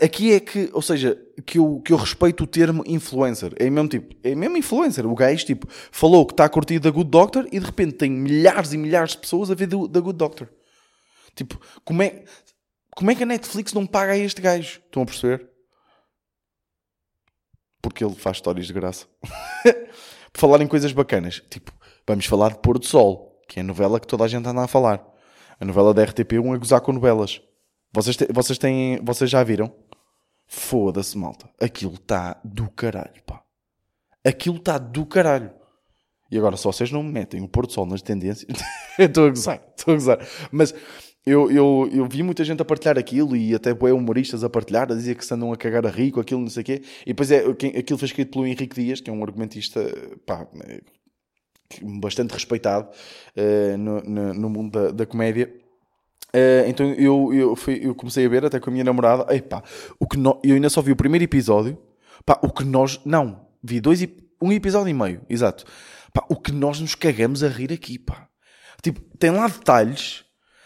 Aqui 0.01 0.33
é 0.33 0.39
que, 0.39 0.71
ou 0.73 0.81
seja, 0.81 1.21
que 1.45 1.59
eu, 1.59 1.83
que 1.85 1.93
eu 1.93 1.97
respeito 1.97 2.45
o 2.45 2.47
termo 2.47 2.85
influencer. 2.87 3.53
É 3.57 3.69
mesmo 3.69 3.89
tipo, 3.89 4.15
é 4.23 4.35
mesmo 4.35 4.57
influencer. 4.57 5.05
O 5.05 5.15
gajo, 5.15 5.45
tipo, 5.45 5.67
falou 5.69 6.25
que 6.25 6.33
está 6.33 6.45
a 6.45 6.49
curtir 6.49 6.79
da 6.79 6.89
Good 6.89 7.11
Doctor 7.11 7.49
e 7.51 7.59
de 7.59 7.67
repente 7.67 7.95
tem 7.95 8.09
milhares 8.09 8.73
e 8.73 8.79
milhares 8.79 9.11
de 9.11 9.19
pessoas 9.19 9.51
a 9.51 9.55
ver 9.55 9.67
da 9.67 10.01
Good 10.01 10.17
Doctor. 10.17 10.49
Tipo, 11.35 11.61
como 11.85 12.03
é, 12.03 12.25
como 12.95 13.11
é 13.11 13.15
que 13.15 13.23
a 13.23 13.27
Netflix 13.27 13.73
não 13.73 13.87
paga 13.87 14.13
a 14.13 14.19
este 14.19 14.41
gajo? 14.41 14.81
Estão 14.85 15.03
a 15.03 15.07
perceber? 15.07 15.49
Porque 17.81 18.05
ele 18.05 18.15
faz 18.15 18.37
histórias 18.37 18.67
de 18.67 18.73
graça. 18.73 19.07
Por 20.33 20.41
falar 20.41 20.61
em 20.63 20.67
coisas 20.67 20.93
bacanas, 20.93 21.43
tipo, 21.51 21.73
vamos 22.07 22.27
falar 22.27 22.53
de 22.53 22.59
Pôr 22.61 22.79
do 22.79 22.87
Sol, 22.87 23.43
que 23.49 23.59
é 23.59 23.63
a 23.63 23.65
novela 23.65 24.01
que 24.01 24.07
toda 24.07 24.25
a 24.25 24.29
gente 24.29 24.49
anda 24.49 24.63
a 24.63 24.69
falar. 24.69 25.05
A 25.59 25.65
novela 25.65 25.93
da 25.93 26.07
RTP1 26.07 26.55
a 26.55 26.59
gozar 26.59 26.81
com 26.81 26.93
novelas. 26.93 27.41
Vocês, 27.93 28.17
te, 28.17 28.27
vocês 28.33 28.59
têm. 28.59 28.99
Vocês 29.05 29.31
já 29.31 29.45
viram? 29.45 29.75
Foda-se, 30.47 31.17
malta. 31.17 31.49
Aquilo 31.61 31.95
está 31.95 32.41
do 32.43 32.71
caralho, 32.71 33.23
pá. 33.27 33.43
Aquilo 34.25 34.57
está 34.57 34.79
do 34.79 35.05
caralho. 35.05 35.53
E 36.31 36.39
agora, 36.39 36.57
se 36.57 36.65
vocês 36.65 36.91
não 36.91 37.03
me 37.03 37.13
metem 37.13 37.43
o 37.43 37.49
pôr 37.49 37.67
do 37.67 37.73
sol 37.73 37.85
nas 37.85 38.01
tendências, 38.01 38.47
estou 38.99 39.27
a 39.27 39.29
gozar, 39.29 39.63
estou 39.77 39.93
a 39.93 39.97
gozar. 39.97 40.19
Mas 40.51 40.75
eu, 41.25 41.51
eu, 41.51 41.89
eu 41.93 42.09
vi 42.09 42.23
muita 42.23 42.45
gente 42.45 42.61
a 42.61 42.65
partilhar 42.65 42.99
aquilo 42.99 43.37
e 43.37 43.55
até 43.55 43.73
boi 43.73 43.93
humoristas 43.93 44.43
a 44.43 44.51
partilhar, 44.51 44.91
a 44.91 44.95
dizer 44.95 45.15
que 45.15 45.25
se 45.25 45.33
andam 45.33 45.53
a 45.53 45.57
cagar 45.57 45.87
a 45.87 45.91
rico, 45.91 46.21
aquilo, 46.21 46.41
não 46.41 46.49
sei 46.49 46.63
o 46.63 46.65
quê. 46.65 46.83
E 47.03 47.07
depois 47.07 47.31
é, 47.31 47.45
aquilo 47.79 47.99
foi 47.99 48.07
escrito 48.07 48.33
pelo 48.33 48.47
Henrique 48.47 48.75
Dias, 48.75 49.01
que 49.01 49.09
é 49.09 49.13
um 49.13 49.23
argumentista, 49.23 49.81
pá, 50.27 50.49
bastante 51.81 52.33
respeitado 52.33 52.89
uh, 53.37 53.79
no, 53.79 54.01
no, 54.03 54.35
no, 54.35 54.51
mundo 54.51 54.73
da, 54.73 54.91
da 54.91 55.07
comédia. 55.07 55.53
Uh, 56.35 56.69
então 56.69 56.87
eu, 56.95 57.33
eu, 57.33 57.55
fui, 57.55 57.81
eu 57.83 57.95
comecei 57.95 58.27
a 58.27 58.29
ver 58.29 58.45
até 58.45 58.59
com 58.59 58.71
a 58.71 58.73
minha 58.73 58.85
namorada. 58.85 59.33
Epá, 59.35 59.63
o 60.01 60.07
que 60.09 60.19
no, 60.19 60.41
eu 60.43 60.57
ainda 60.57 60.69
só 60.69 60.83
vi 60.83 60.91
o 60.91 60.97
primeiro 60.97 61.25
episódio. 61.25 61.79
Pá, 62.27 62.41
o 62.43 62.51
que 62.51 62.65
nós. 62.65 63.01
Não, 63.05 63.47
vi 63.63 63.81
dois, 63.81 64.05
um 64.41 64.53
episódio 64.53 64.91
e 64.91 64.95
meio, 64.95 65.21
exato. 65.31 65.65
Pá, 66.13 66.25
o 66.29 66.35
que 66.35 66.51
nós 66.51 66.81
nos 66.81 66.97
cagamos 66.97 67.45
a 67.45 67.49
rir 67.49 67.73
aqui, 67.73 67.97
pá. 67.97 68.29
Tipo, 68.83 69.01
tem 69.19 69.31
lá 69.31 69.47
detalhes 69.47 70.25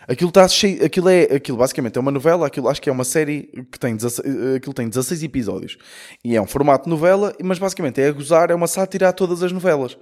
Aquilo 0.09 0.29
está 0.29 0.47
cheio, 0.47 0.85
aquilo 0.85 1.09
é, 1.09 1.23
aquilo 1.25 1.59
basicamente 1.59 1.97
é 1.97 2.01
uma 2.01 2.13
novela, 2.13 2.47
aquilo 2.47 2.69
acho 2.69 2.81
que 2.81 2.89
é 2.89 2.93
uma 2.93 3.05
série 3.05 3.51
que 3.73 3.79
tem 3.79 3.97
16, 3.97 4.57
aquilo 4.57 4.73
tem 4.73 4.89
16 4.89 5.23
episódios. 5.25 5.77
E 6.25 6.37
é 6.37 6.41
um 6.41 6.47
formato 6.47 6.85
de 6.85 6.91
novela, 6.91 7.35
mas 7.43 7.59
basicamente 7.59 8.01
é 8.01 8.09
a 8.09 8.13
gozar, 8.13 8.51
é 8.51 8.55
uma 8.55 8.69
sátira 8.69 9.09
a 9.09 9.13
todas 9.13 9.43
as 9.43 9.51
novelas. 9.51 9.97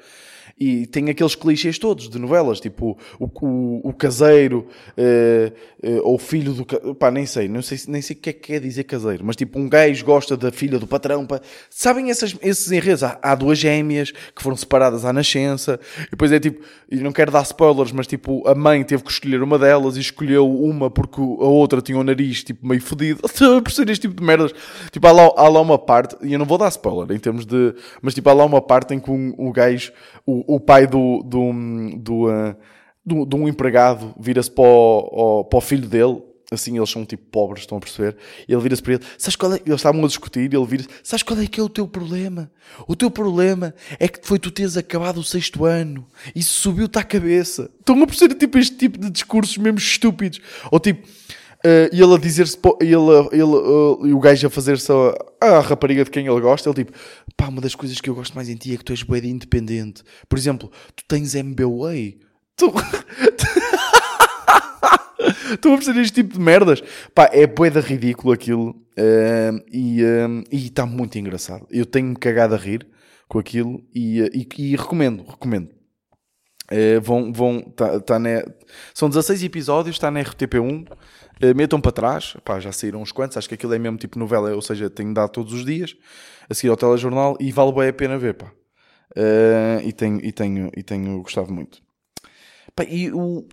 E 0.59 0.87
tem 0.87 1.11
aqueles 1.11 1.35
clichês 1.35 1.79
todos 1.79 2.09
de 2.09 2.19
novelas, 2.19 2.61
tipo 2.61 2.99
o, 3.19 3.27
o, 3.27 3.89
o 3.89 3.93
caseiro, 3.93 4.67
uh, 4.97 5.89
uh, 5.89 6.01
ou 6.03 6.19
filho 6.19 6.53
do. 6.53 6.95
Pá, 6.95 7.11
nem 7.11 7.27
sei, 7.27 7.49
não 7.49 7.63
sei, 7.63 7.79
nem 7.89 8.01
sei 8.01 8.17
o 8.17 8.19
que 8.19 8.31
é 8.31 8.33
que 8.33 8.41
quer 8.41 8.61
dizer 8.61 8.85
caseiro, 8.85 9.25
mas 9.25 9.37
tipo 9.37 9.59
um 9.59 9.69
gajo 9.69 10.05
gosta 10.05 10.37
da 10.37 10.53
filha 10.53 10.79
do 10.79 10.87
patrão. 10.87 11.27
Pá. 11.27 11.41
Sabem 11.69 12.11
essas, 12.11 12.37
esses 12.43 12.71
enredos? 12.71 13.03
Há, 13.03 13.19
há, 13.23 13.35
duas 13.35 13.59
gêmeas 13.59 14.11
que 14.11 14.43
foram 14.43 14.57
separadas 14.57 15.05
à 15.05 15.13
nascença, 15.13 15.81
e 16.07 16.11
depois 16.11 16.31
é 16.33 16.39
tipo, 16.39 16.65
e 16.91 16.97
não 16.97 17.13
quero 17.13 17.31
dar 17.31 17.43
spoilers, 17.43 17.93
mas 17.93 18.07
tipo 18.07 18.47
a 18.47 18.55
mãe 18.55 18.85
teve 18.85 19.03
que 19.03 19.11
escolher 19.11 19.43
uma 19.43 19.59
delas 19.59 19.97
e 19.97 20.01
escolheu 20.01 20.49
uma 20.49 20.91
porque 20.91 21.21
a 21.21 21.47
outra 21.47 21.81
tinha 21.81 21.99
o 21.99 22.01
um 22.01 22.05
nariz 22.05 22.45
tipo 22.45 22.67
meio 22.67 22.81
fodido. 22.81 23.23
Por 23.63 23.73
ser 23.73 23.89
este 23.91 24.03
tipo 24.03 24.21
de 24.21 24.25
merdas, 24.27 24.53
tipo 24.91 25.07
há 25.07 25.13
lá, 25.13 25.31
há 25.37 25.49
lá 25.49 25.61
uma 25.61 25.79
parte, 25.79 26.17
e 26.23 26.33
eu 26.33 26.39
não 26.39 26.47
vou 26.47 26.59
dar 26.59 26.69
spoiler 26.69 27.17
em 27.17 27.21
termos 27.21 27.45
de. 27.45 27.75
Mas 28.01 28.15
tipo 28.15 28.29
há 28.29 28.33
lá 28.33 28.45
uma 28.45 28.61
parte 28.61 28.95
em 28.95 29.01
que 29.01 29.11
um, 29.11 29.35
o 29.37 29.53
gajo. 29.53 29.93
O, 30.27 30.34
o, 30.47 30.59
pai 30.59 30.87
do, 30.87 31.23
do, 31.23 31.53
do, 31.99 32.29
uh, 32.29 32.57
do, 33.05 33.27
de 33.27 33.37
um 33.37 33.47
empregado 33.47 34.15
vira-se 34.19 34.51
para, 34.51 34.65
o, 34.65 35.45
para 35.45 35.59
o 35.59 35.61
filho 35.61 35.87
dele, 35.87 36.23
assim 36.51 36.77
eles 36.77 36.91
são 36.91 37.05
tipo 37.05 37.25
pobres, 37.31 37.63
estão 37.63 37.79
a 37.79 37.81
perceber? 37.81 38.17
Ele 38.49 38.61
vira-se 38.61 38.83
para 38.83 38.95
ele, 38.95 39.05
sabes 39.19 39.37
qual 39.37 39.53
é? 39.55 39.57
Eles 39.65 39.77
estavam 39.77 40.03
a 40.05 40.07
discutir 40.07 40.53
e 40.53 40.57
ele 40.57 40.67
vira-se, 40.67 40.89
sabes 41.03 41.23
qual 41.23 41.39
é 41.39 41.47
que 41.47 41.61
é 41.61 41.63
o 41.63 41.69
teu 41.69 41.87
problema? 41.87 42.51
O 42.87 42.97
teu 42.97 43.11
problema 43.11 43.75
é 43.99 44.09
que 44.09 44.27
foi 44.27 44.39
tu 44.39 44.51
teres 44.51 44.77
acabado 44.77 45.19
o 45.19 45.25
sexto 45.25 45.65
ano, 45.65 46.07
isso 46.35 46.55
subiu-te 46.61 46.99
à 46.99 47.03
cabeça. 47.03 47.71
Estão 47.79 48.03
a 48.03 48.07
perceber 48.07 48.35
tipo 48.35 48.59
este 48.59 48.77
tipo 48.77 48.99
de 48.99 49.11
discursos 49.11 49.57
mesmo 49.59 49.79
estúpidos. 49.79 50.41
Ou 50.71 50.81
tipo, 50.81 51.07
Uh, 51.67 51.89
e 51.91 52.03
ele 52.03 52.15
a 52.15 52.19
dizer-se, 52.19 52.59
ele, 52.79 52.93
ele, 53.33 53.43
uh, 53.43 54.07
e 54.07 54.13
o 54.13 54.21
gajo 54.21 54.47
a 54.47 54.51
fazer-se 54.51 54.93
a, 54.93 55.15
a, 55.41 55.61
rapariga 55.61 56.05
de 56.05 56.11
quem 56.11 56.27
ele 56.27 56.41
gosta, 56.41 56.69
ele 56.69 56.85
tipo, 56.85 56.93
pá, 57.39 57.49
uma 57.49 57.63
das 57.63 57.75
coisas 57.75 57.99
que 58.03 58.11
eu 58.11 58.15
gosto 58.15 58.35
mais 58.35 58.51
em 58.51 58.55
ti 58.55 58.75
é 58.75 58.77
que 58.77 58.85
tu 58.85 58.93
és 58.93 59.03
bué 59.03 59.19
de 59.19 59.31
independente. 59.31 60.03
Por 60.29 60.39
exemplo, 60.39 60.71
tu 60.95 61.03
tens 61.09 61.35
MBA. 61.35 62.19
Tu... 62.55 62.71
Estão 65.55 65.73
a 65.73 65.77
perceber 65.77 66.03
este 66.03 66.23
tipo 66.23 66.35
de 66.35 66.41
merdas? 66.41 66.83
Pá, 67.15 67.31
é 67.33 67.47
de 67.47 67.81
ridículo 67.81 68.35
aquilo. 68.35 68.73
Uh, 68.99 69.65
e 69.73 70.03
está 70.53 70.85
muito 70.85 71.19
engraçado. 71.19 71.67
Eu 71.71 71.87
tenho-me 71.87 72.17
cagado 72.17 72.55
a 72.55 72.59
rir 72.59 72.87
com 73.27 73.39
aquilo 73.39 73.83
e, 73.95 74.21
e, 74.21 74.47
e 74.59 74.77
recomendo, 74.77 75.25
recomendo. 75.25 75.71
vão, 77.03 77.33
vão, 77.33 77.63
tá, 77.63 78.01
tá 78.01 78.19
na, 78.19 78.45
são 78.93 79.09
16 79.09 79.45
episódios, 79.45 79.97
está 79.97 80.11
na 80.11 80.21
RTP1. 80.21 80.89
Uh, 81.43 81.55
metam 81.55 81.81
para 81.81 81.93
trás, 81.93 82.37
pá, 82.45 82.61
já 82.61 82.73
saíram 82.73 83.03
uns 83.03 83.13
quantos, 83.13 83.37
acho 83.37 83.49
que 83.49 83.55
aquilo 83.55 83.75
é 83.75 83.79
mesmo 83.79 83.99
tipo 83.99 84.19
novela, 84.19 84.55
ou 84.55 84.63
seja, 84.63 84.89
tenho 84.89 85.13
dado 85.13 85.31
todos 85.31 85.53
os 85.53 85.65
dias, 85.65 85.97
a 86.49 86.55
seguir 86.55 86.71
ao 86.71 86.77
telejornal, 86.77 87.37
e 87.41 87.51
vale 87.51 87.73
bem 87.73 87.89
a 87.89 87.93
pena 87.93 88.19
ver, 88.19 88.35
pá. 88.35 88.53
Uh, 89.17 89.81
e, 89.85 89.93
tenho, 89.93 90.25
e, 90.25 90.33
tenho, 90.33 90.71
e 90.77 90.83
tenho 90.83 91.23
gostado 91.23 91.53
muito. 91.53 91.83
Pá, 92.75 92.85
e 92.85 93.13
o, 93.13 93.47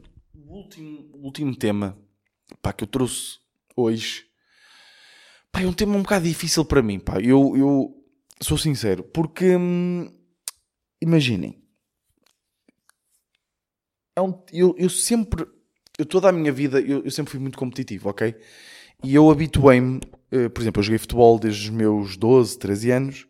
último, 0.47 1.09
último 1.13 1.55
tema 1.55 1.97
pá, 2.61 2.73
que 2.73 2.83
eu 2.83 2.87
trouxe 2.87 3.39
hoje 3.75 4.25
pá, 5.51 5.61
é 5.61 5.67
um 5.67 5.73
tema 5.73 5.95
um 5.95 6.01
bocado 6.01 6.25
difícil 6.25 6.65
para 6.65 6.81
mim. 6.81 6.99
Pá. 6.99 7.19
Eu, 7.21 7.55
eu 7.55 8.05
sou 8.41 8.57
sincero, 8.57 9.03
porque 9.03 9.55
hum, 9.55 10.11
imaginem, 11.01 11.63
é 14.15 14.21
um, 14.21 14.43
eu, 14.51 14.75
eu 14.77 14.89
sempre 14.89 15.47
eu 16.01 16.05
toda 16.05 16.29
a 16.29 16.31
minha 16.31 16.51
vida, 16.51 16.79
eu, 16.79 17.03
eu 17.03 17.11
sempre 17.11 17.31
fui 17.31 17.39
muito 17.39 17.57
competitivo, 17.57 18.09
ok? 18.09 18.35
E 19.03 19.13
eu 19.13 19.29
habituei-me, 19.29 19.97
uh, 20.31 20.49
por 20.49 20.61
exemplo, 20.61 20.79
eu 20.79 20.83
joguei 20.83 20.97
futebol 20.97 21.37
desde 21.37 21.69
os 21.69 21.69
meus 21.69 22.17
12, 22.17 22.57
13 22.57 22.91
anos. 22.91 23.27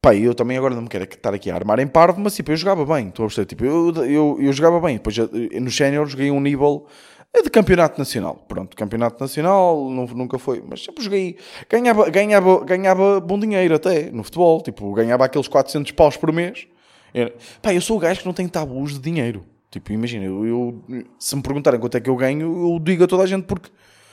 Pá, 0.00 0.14
eu 0.14 0.32
também 0.34 0.56
agora 0.56 0.74
não 0.74 0.82
me 0.82 0.88
quero 0.88 1.02
estar 1.04 1.34
aqui 1.34 1.50
a 1.50 1.54
armar 1.56 1.80
em 1.80 1.86
parvo, 1.88 2.20
mas 2.20 2.36
tipo, 2.36 2.52
eu 2.52 2.56
jogava 2.56 2.86
bem, 2.86 3.08
estou 3.08 3.24
a 3.24 3.26
perceber? 3.26 3.46
Tipo, 3.46 3.64
eu, 3.64 3.92
eu, 4.04 4.38
eu 4.40 4.52
jogava 4.52 4.80
bem. 4.80 4.96
Depois 4.96 5.18
eh, 5.18 5.58
no 5.58 5.70
sénior 5.70 6.06
joguei 6.06 6.30
um 6.30 6.40
nível 6.40 6.86
eh, 7.34 7.42
de 7.42 7.50
campeonato 7.50 7.98
nacional. 7.98 8.36
Pronto, 8.46 8.76
campeonato 8.76 9.20
nacional 9.20 9.90
nunca 9.90 10.38
foi, 10.38 10.62
mas 10.64 10.84
sempre 10.84 11.02
joguei. 11.02 11.36
Ganhava, 11.68 12.08
ganhava, 12.08 12.64
ganhava 12.64 13.20
bom 13.20 13.38
dinheiro 13.40 13.74
até 13.74 14.10
no 14.12 14.22
futebol, 14.22 14.62
tipo, 14.62 14.92
ganhava 14.92 15.24
aqueles 15.24 15.48
400 15.48 15.90
paus 15.90 16.16
por 16.16 16.32
mês. 16.32 16.68
Era, 17.12 17.34
pá, 17.60 17.74
eu 17.74 17.80
sou 17.80 17.96
o 17.96 18.00
gajo 18.00 18.20
que 18.20 18.26
não 18.26 18.32
tem 18.32 18.46
tabus 18.46 18.92
de 18.92 19.00
dinheiro. 19.00 19.44
Tipo, 19.70 19.92
imagina, 19.92 20.24
eu, 20.24 20.46
eu, 20.46 20.84
se 21.18 21.34
me 21.36 21.42
perguntarem 21.42 21.78
quanto 21.78 21.96
é 21.96 22.00
que 22.00 22.08
eu 22.08 22.16
ganho, 22.16 22.72
eu 22.72 22.78
digo 22.78 23.04
a 23.04 23.06
toda 23.06 23.24
a 23.24 23.26
gente 23.26 23.44
porque, 23.44 23.70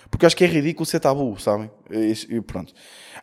porque 0.09 0.25
acho 0.25 0.35
que 0.35 0.43
é 0.43 0.47
ridículo 0.47 0.85
ser 0.85 0.99
tabu, 0.99 1.39
sabem? 1.39 1.69
E, 1.89 2.41
pronto. 2.41 2.73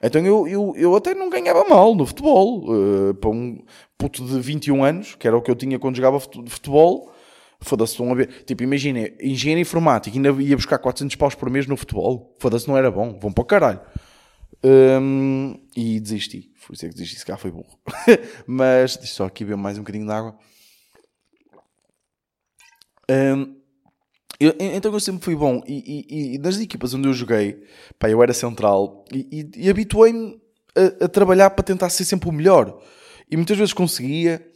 Então 0.02 0.24
eu, 0.24 0.46
eu, 0.48 0.74
eu 0.76 0.96
até 0.96 1.14
não 1.14 1.28
ganhava 1.28 1.64
mal 1.64 1.94
no 1.94 2.06
futebol. 2.06 2.64
Uh, 2.70 3.14
para 3.14 3.30
um 3.30 3.62
puto 3.98 4.24
de 4.24 4.40
21 4.40 4.82
anos, 4.82 5.14
que 5.14 5.26
era 5.26 5.36
o 5.36 5.42
que 5.42 5.50
eu 5.50 5.54
tinha 5.54 5.78
quando 5.78 5.96
jogava 5.96 6.18
futebol, 6.18 7.12
foda-se, 7.60 7.92
estão 7.92 8.10
a 8.10 8.14
ver. 8.14 8.44
Tipo, 8.44 8.62
imagina, 8.62 9.10
engenheiro 9.20 9.60
informático, 9.60 10.16
ainda 10.16 10.30
ia 10.42 10.56
buscar 10.56 10.78
400 10.78 11.16
paus 11.16 11.34
por 11.34 11.50
mês 11.50 11.66
no 11.66 11.76
futebol. 11.76 12.34
Foda-se, 12.38 12.66
não 12.66 12.76
era 12.76 12.90
bom. 12.90 13.18
Vão 13.20 13.32
para 13.32 13.42
o 13.42 13.44
caralho. 13.44 13.80
Um, 14.62 15.58
e 15.76 16.00
desisti. 16.00 16.50
Foi 16.56 16.74
isso 16.74 16.86
que 16.86 16.92
desisti, 16.92 17.18
se 17.18 17.26
cá 17.26 17.36
foi 17.36 17.50
burro. 17.50 17.78
Mas, 18.46 18.96
deixa 18.96 19.14
só 19.14 19.24
aqui 19.26 19.44
ver 19.44 19.56
mais 19.56 19.78
um 19.78 19.82
bocadinho 19.82 20.06
de 20.06 20.12
água. 20.12 20.36
Um, 23.10 23.56
eu, 24.38 24.54
então 24.58 24.92
eu 24.92 25.00
sempre 25.00 25.22
fui 25.22 25.34
bom 25.34 25.62
e, 25.66 26.06
e, 26.08 26.34
e, 26.34 26.38
nas 26.38 26.58
equipas 26.58 26.94
onde 26.94 27.08
eu 27.08 27.12
joguei, 27.12 27.62
pá, 27.98 28.08
eu 28.08 28.22
era 28.22 28.32
central 28.32 29.04
e, 29.12 29.50
e 29.54 29.68
habituei-me 29.68 30.40
a, 30.74 31.04
a, 31.04 31.08
trabalhar 31.08 31.50
para 31.50 31.64
tentar 31.64 31.90
ser 31.90 32.04
sempre 32.04 32.28
o 32.28 32.32
melhor 32.32 32.80
e 33.30 33.36
muitas 33.36 33.58
vezes 33.58 33.74
conseguia. 33.74 34.46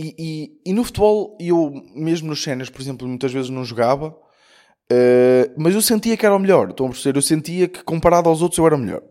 E, 0.00 0.72
no 0.72 0.84
futebol, 0.84 1.36
eu 1.40 1.72
mesmo 1.92 2.28
nos 2.28 2.40
cenas, 2.40 2.70
por 2.70 2.80
exemplo, 2.80 3.08
muitas 3.08 3.32
vezes 3.32 3.50
não 3.50 3.64
jogava, 3.64 4.10
uh, 4.10 5.54
mas 5.56 5.74
eu 5.74 5.82
sentia 5.82 6.16
que 6.16 6.24
era 6.24 6.36
o 6.36 6.38
melhor. 6.38 6.70
Estão 6.70 6.86
a 6.86 6.90
perceber? 6.90 7.18
Eu 7.18 7.22
sentia 7.22 7.66
que 7.66 7.82
comparado 7.82 8.28
aos 8.28 8.40
outros 8.40 8.58
eu 8.58 8.66
era 8.66 8.76
o 8.76 8.78
melhor. 8.78 9.02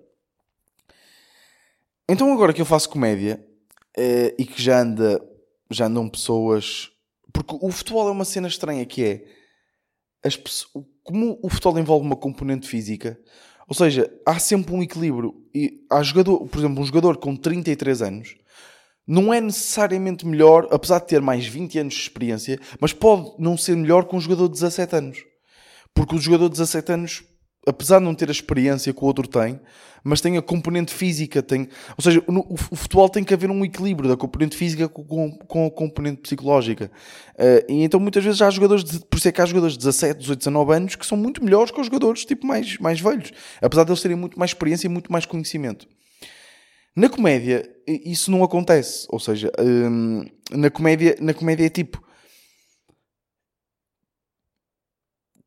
Então 2.08 2.32
agora 2.32 2.54
que 2.54 2.62
eu 2.62 2.66
faço 2.66 2.90
comédia 2.90 3.46
uh, 3.98 4.36
e 4.40 4.46
que 4.46 4.62
já 4.62 4.80
anda 4.80 5.22
já 5.70 5.88
andam 5.88 6.08
pessoas 6.08 6.90
porque 7.32 7.58
o 7.62 7.72
futebol 7.72 8.08
é 8.08 8.12
uma 8.12 8.26
cena 8.26 8.48
estranha 8.48 8.86
que 8.86 9.04
é 9.04 9.26
as, 10.24 10.38
como 11.04 11.40
o 11.42 11.50
futebol 11.50 11.80
envolve 11.80 12.06
uma 12.06 12.16
componente 12.16 12.68
física, 12.68 13.20
Ou 13.68 13.76
seja, 13.76 14.10
há 14.26 14.40
sempre 14.40 14.74
um 14.74 14.82
equilíbrio. 14.82 15.36
E 15.54 15.86
há 15.92 16.02
jogador, 16.02 16.48
por 16.48 16.58
exemplo, 16.58 16.82
um 16.82 16.86
jogador 16.86 17.18
com 17.18 17.36
33 17.36 18.02
anos 18.02 18.36
não 19.08 19.34
é 19.34 19.40
necessariamente 19.40 20.28
melhor, 20.28 20.68
apesar 20.70 21.00
de 21.00 21.08
ter 21.08 21.22
mais 21.22 21.48
20 21.48 21.80
anos 21.80 21.94
de 21.94 22.02
experiência, 22.02 22.60
mas 22.80 22.92
pode 22.92 23.32
não 23.40 23.56
ser 23.56 23.78
melhor 23.78 24.06
que 24.06 24.14
um 24.14 24.20
jogador 24.20 24.48
de 24.48 24.56
17 24.56 24.96
anos. 24.98 25.26
Porque 25.94 26.14
o 26.14 26.20
jogador 26.20 26.50
de 26.50 26.58
17 26.58 26.92
anos, 26.92 27.24
apesar 27.68 28.00
de 28.00 28.06
não 28.06 28.16
ter 28.16 28.30
a 28.30 28.32
experiência 28.32 28.94
que 28.94 29.04
o 29.04 29.06
outro 29.06 29.28
tem, 29.28 29.60
mas 30.04 30.22
tem 30.22 30.38
a 30.38 30.42
componente 30.42 30.94
física, 30.94 31.44
tem, 31.44 31.68
ou 31.98 32.04
seja, 32.04 32.24
no, 32.28 32.42
o, 32.42 32.54
o, 32.54 32.76
futebol 32.76 33.10
tem 33.10 33.24
que 33.24 33.34
haver 33.34 33.52
um 33.52 33.66
equilíbrio 33.66 34.08
da 34.10 34.16
componente 34.16 34.56
física 34.56 34.88
com, 34.88 35.04
com, 35.04 35.32
com 35.32 35.66
a 35.66 35.72
componente 35.72 36.22
psicológica. 36.22 36.90
Uh, 37.36 37.72
e 37.72 37.84
então 37.84 38.00
muitas 38.00 38.24
vezes 38.24 38.42
há 38.42 38.50
jogadores, 38.50 38.84
de, 38.84 39.00
por 39.00 39.18
isso 39.18 39.28
é 39.28 39.32
que 39.32 39.42
há 39.42 39.46
jogadores 39.46 39.74
de 39.74 39.80
17, 39.80 40.20
18, 40.20 40.40
19 40.40 40.74
anos 40.74 40.96
que 40.96 41.06
são 41.06 41.18
muito 41.18 41.44
melhores 41.44 41.72
que 41.72 41.82
os 41.82 41.88
jogadores 41.88 42.24
tipo 42.26 42.48
mais, 42.48 42.78
mais 42.78 43.02
velhos, 43.02 43.32
apesar 43.62 43.84
de 43.84 43.92
eles 43.92 44.02
terem 44.02 44.18
muito 44.18 44.40
mais 44.40 44.52
experiência 44.52 44.88
e 44.88 44.90
muito 44.90 45.12
mais 45.12 45.26
conhecimento. 45.26 45.88
Na 46.98 47.10
comédia, 47.10 47.70
isso 47.86 48.32
não 48.32 48.44
acontece. 48.44 49.06
Ou 49.10 49.20
seja, 49.20 49.52
hum, 49.60 50.26
na, 50.50 50.72
comédia, 50.72 51.16
na 51.22 51.32
comédia 51.32 51.68
é 51.68 51.70
tipo. 51.70 52.04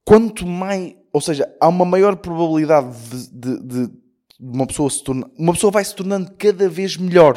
Quanto 0.05 0.47
mais. 0.47 0.95
Ou 1.13 1.21
seja, 1.21 1.53
há 1.61 1.69
uma 1.69 1.85
maior 1.85 2.17
probabilidade 2.17 2.97
de, 3.33 3.59
de, 3.61 3.87
de 3.87 3.93
uma 4.39 4.67
pessoa 4.67 4.89
se 4.89 5.03
tornar. 5.03 5.29
Uma 5.37 5.53
pessoa 5.53 5.71
vai 5.71 5.85
se 5.85 5.95
tornando 5.95 6.31
cada 6.39 6.69
vez 6.69 6.97
melhor. 6.97 7.37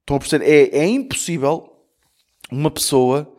Estão 0.00 0.16
a 0.16 0.18
perceber? 0.18 0.44
É, 0.44 0.78
é 0.78 0.86
impossível 0.86 1.72
uma 2.50 2.70
pessoa 2.70 3.32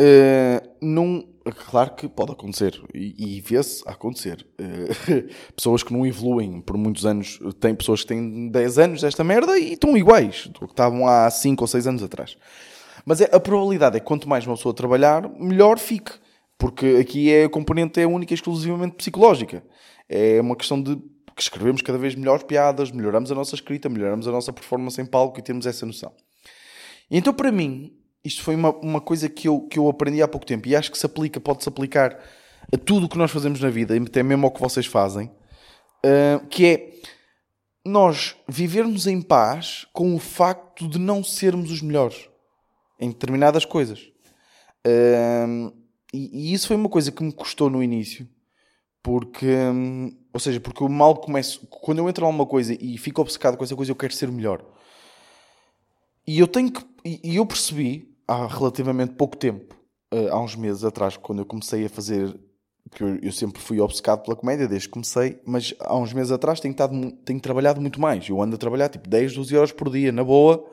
uh, 0.00 0.68
não 0.80 1.34
Claro 1.52 1.94
que 1.94 2.08
pode 2.08 2.32
acontecer 2.32 2.80
e, 2.94 3.36
e 3.36 3.40
vê-se 3.40 3.82
acontecer. 3.86 4.46
Uh, 4.58 5.28
pessoas 5.54 5.82
que 5.82 5.92
não 5.92 6.06
evoluem 6.06 6.60
por 6.62 6.76
muitos 6.76 7.04
anos, 7.04 7.38
tem 7.60 7.74
pessoas 7.74 8.00
que 8.00 8.08
têm 8.08 8.48
10 8.48 8.78
anos 8.78 9.02
desta 9.02 9.22
merda 9.22 9.58
e 9.58 9.74
estão 9.74 9.94
iguais 9.94 10.46
do 10.46 10.60
que 10.60 10.72
estavam 10.72 11.06
há 11.06 11.30
5 11.30 11.62
ou 11.62 11.68
6 11.68 11.86
anos 11.86 12.02
atrás. 12.02 12.38
Mas 13.04 13.20
é, 13.20 13.28
a 13.30 13.38
probabilidade 13.38 13.96
é 13.96 14.00
que 14.00 14.06
quanto 14.06 14.26
mais 14.26 14.46
uma 14.46 14.56
pessoa 14.56 14.74
trabalhar, 14.74 15.28
melhor 15.38 15.78
fique. 15.78 16.12
Porque 16.64 16.96
aqui 16.98 17.30
é, 17.30 17.44
a 17.44 17.48
componente 17.50 18.00
é 18.00 18.06
única 18.06 18.32
e 18.32 18.36
exclusivamente 18.36 18.96
psicológica. 18.96 19.62
É 20.08 20.40
uma 20.40 20.56
questão 20.56 20.82
de 20.82 20.96
que 20.96 21.42
escrevemos 21.42 21.82
cada 21.82 21.98
vez 21.98 22.14
melhores 22.14 22.42
piadas, 22.42 22.90
melhoramos 22.90 23.30
a 23.30 23.34
nossa 23.34 23.54
escrita, 23.54 23.86
melhoramos 23.86 24.26
a 24.26 24.32
nossa 24.32 24.50
performance 24.50 24.98
em 24.98 25.04
palco 25.04 25.38
e 25.38 25.42
temos 25.42 25.66
essa 25.66 25.84
noção. 25.84 26.10
então, 27.10 27.34
para 27.34 27.52
mim, 27.52 27.94
isto 28.24 28.42
foi 28.42 28.54
uma, 28.54 28.70
uma 28.76 28.98
coisa 28.98 29.28
que 29.28 29.46
eu, 29.46 29.60
que 29.60 29.78
eu 29.78 29.90
aprendi 29.90 30.22
há 30.22 30.26
pouco 30.26 30.46
tempo 30.46 30.66
e 30.66 30.74
acho 30.74 30.90
que 30.90 30.96
se 30.96 31.04
aplica, 31.04 31.38
pode-se 31.38 31.68
aplicar 31.68 32.18
a 32.72 32.78
tudo 32.78 33.04
o 33.04 33.08
que 33.10 33.18
nós 33.18 33.30
fazemos 33.30 33.60
na 33.60 33.68
vida, 33.68 33.94
e 33.94 34.00
até 34.00 34.22
mesmo 34.22 34.46
ao 34.46 34.50
que 34.50 34.60
vocês 34.62 34.86
fazem, 34.86 35.26
uh, 35.26 36.46
que 36.48 36.64
é 36.64 36.90
nós 37.84 38.36
vivermos 38.48 39.06
em 39.06 39.20
paz 39.20 39.86
com 39.92 40.14
o 40.14 40.18
facto 40.18 40.88
de 40.88 40.98
não 40.98 41.22
sermos 41.22 41.70
os 41.70 41.82
melhores 41.82 42.26
em 42.98 43.10
determinadas 43.10 43.66
coisas. 43.66 44.00
Uh, 44.86 45.83
e, 46.14 46.30
e, 46.32 46.52
isso 46.52 46.68
foi 46.68 46.76
uma 46.76 46.88
coisa 46.88 47.10
que 47.10 47.24
me 47.24 47.32
custou 47.32 47.68
no 47.68 47.82
início, 47.82 48.28
porque, 49.02 49.46
um, 49.46 50.16
ou 50.32 50.38
seja, 50.38 50.60
porque 50.60 50.80
eu 50.80 50.88
mal 50.88 51.16
começo, 51.16 51.66
quando 51.66 51.98
eu 51.98 52.08
entro 52.08 52.24
numa 52.24 52.46
coisa 52.46 52.72
e 52.80 52.96
fico 52.96 53.20
obcecado 53.20 53.56
com 53.56 53.64
essa 53.64 53.74
coisa, 53.74 53.90
eu 53.90 53.96
quero 53.96 54.14
ser 54.14 54.30
melhor. 54.30 54.64
E 56.24 56.38
eu 56.38 56.46
tenho 56.46 56.70
que, 56.70 56.84
e 57.04 57.34
eu 57.36 57.44
percebi 57.44 58.16
há 58.28 58.46
relativamente 58.46 59.14
pouco 59.14 59.36
tempo, 59.36 59.74
uh, 60.14 60.28
há 60.30 60.40
uns 60.40 60.54
meses 60.54 60.84
atrás, 60.84 61.16
quando 61.16 61.40
eu 61.40 61.46
comecei 61.46 61.84
a 61.84 61.88
fazer, 61.88 62.38
que 62.92 63.02
eu, 63.02 63.16
eu, 63.16 63.32
sempre 63.32 63.60
fui 63.60 63.80
obcecado 63.80 64.22
pela 64.22 64.36
comédia 64.36 64.68
desde 64.68 64.86
que 64.86 64.92
comecei, 64.92 65.40
mas 65.44 65.74
há 65.80 65.96
uns 65.96 66.12
meses 66.12 66.30
atrás 66.30 66.60
tenho, 66.60 66.72
estado, 66.72 67.10
tenho 67.24 67.40
trabalhado 67.40 67.80
muito 67.80 68.00
mais. 68.00 68.28
Eu 68.28 68.40
ando 68.40 68.54
a 68.54 68.58
trabalhar 68.58 68.88
tipo 68.88 69.08
10, 69.08 69.34
12 69.34 69.56
horas 69.56 69.72
por 69.72 69.90
dia, 69.90 70.12
na 70.12 70.22
boa, 70.22 70.64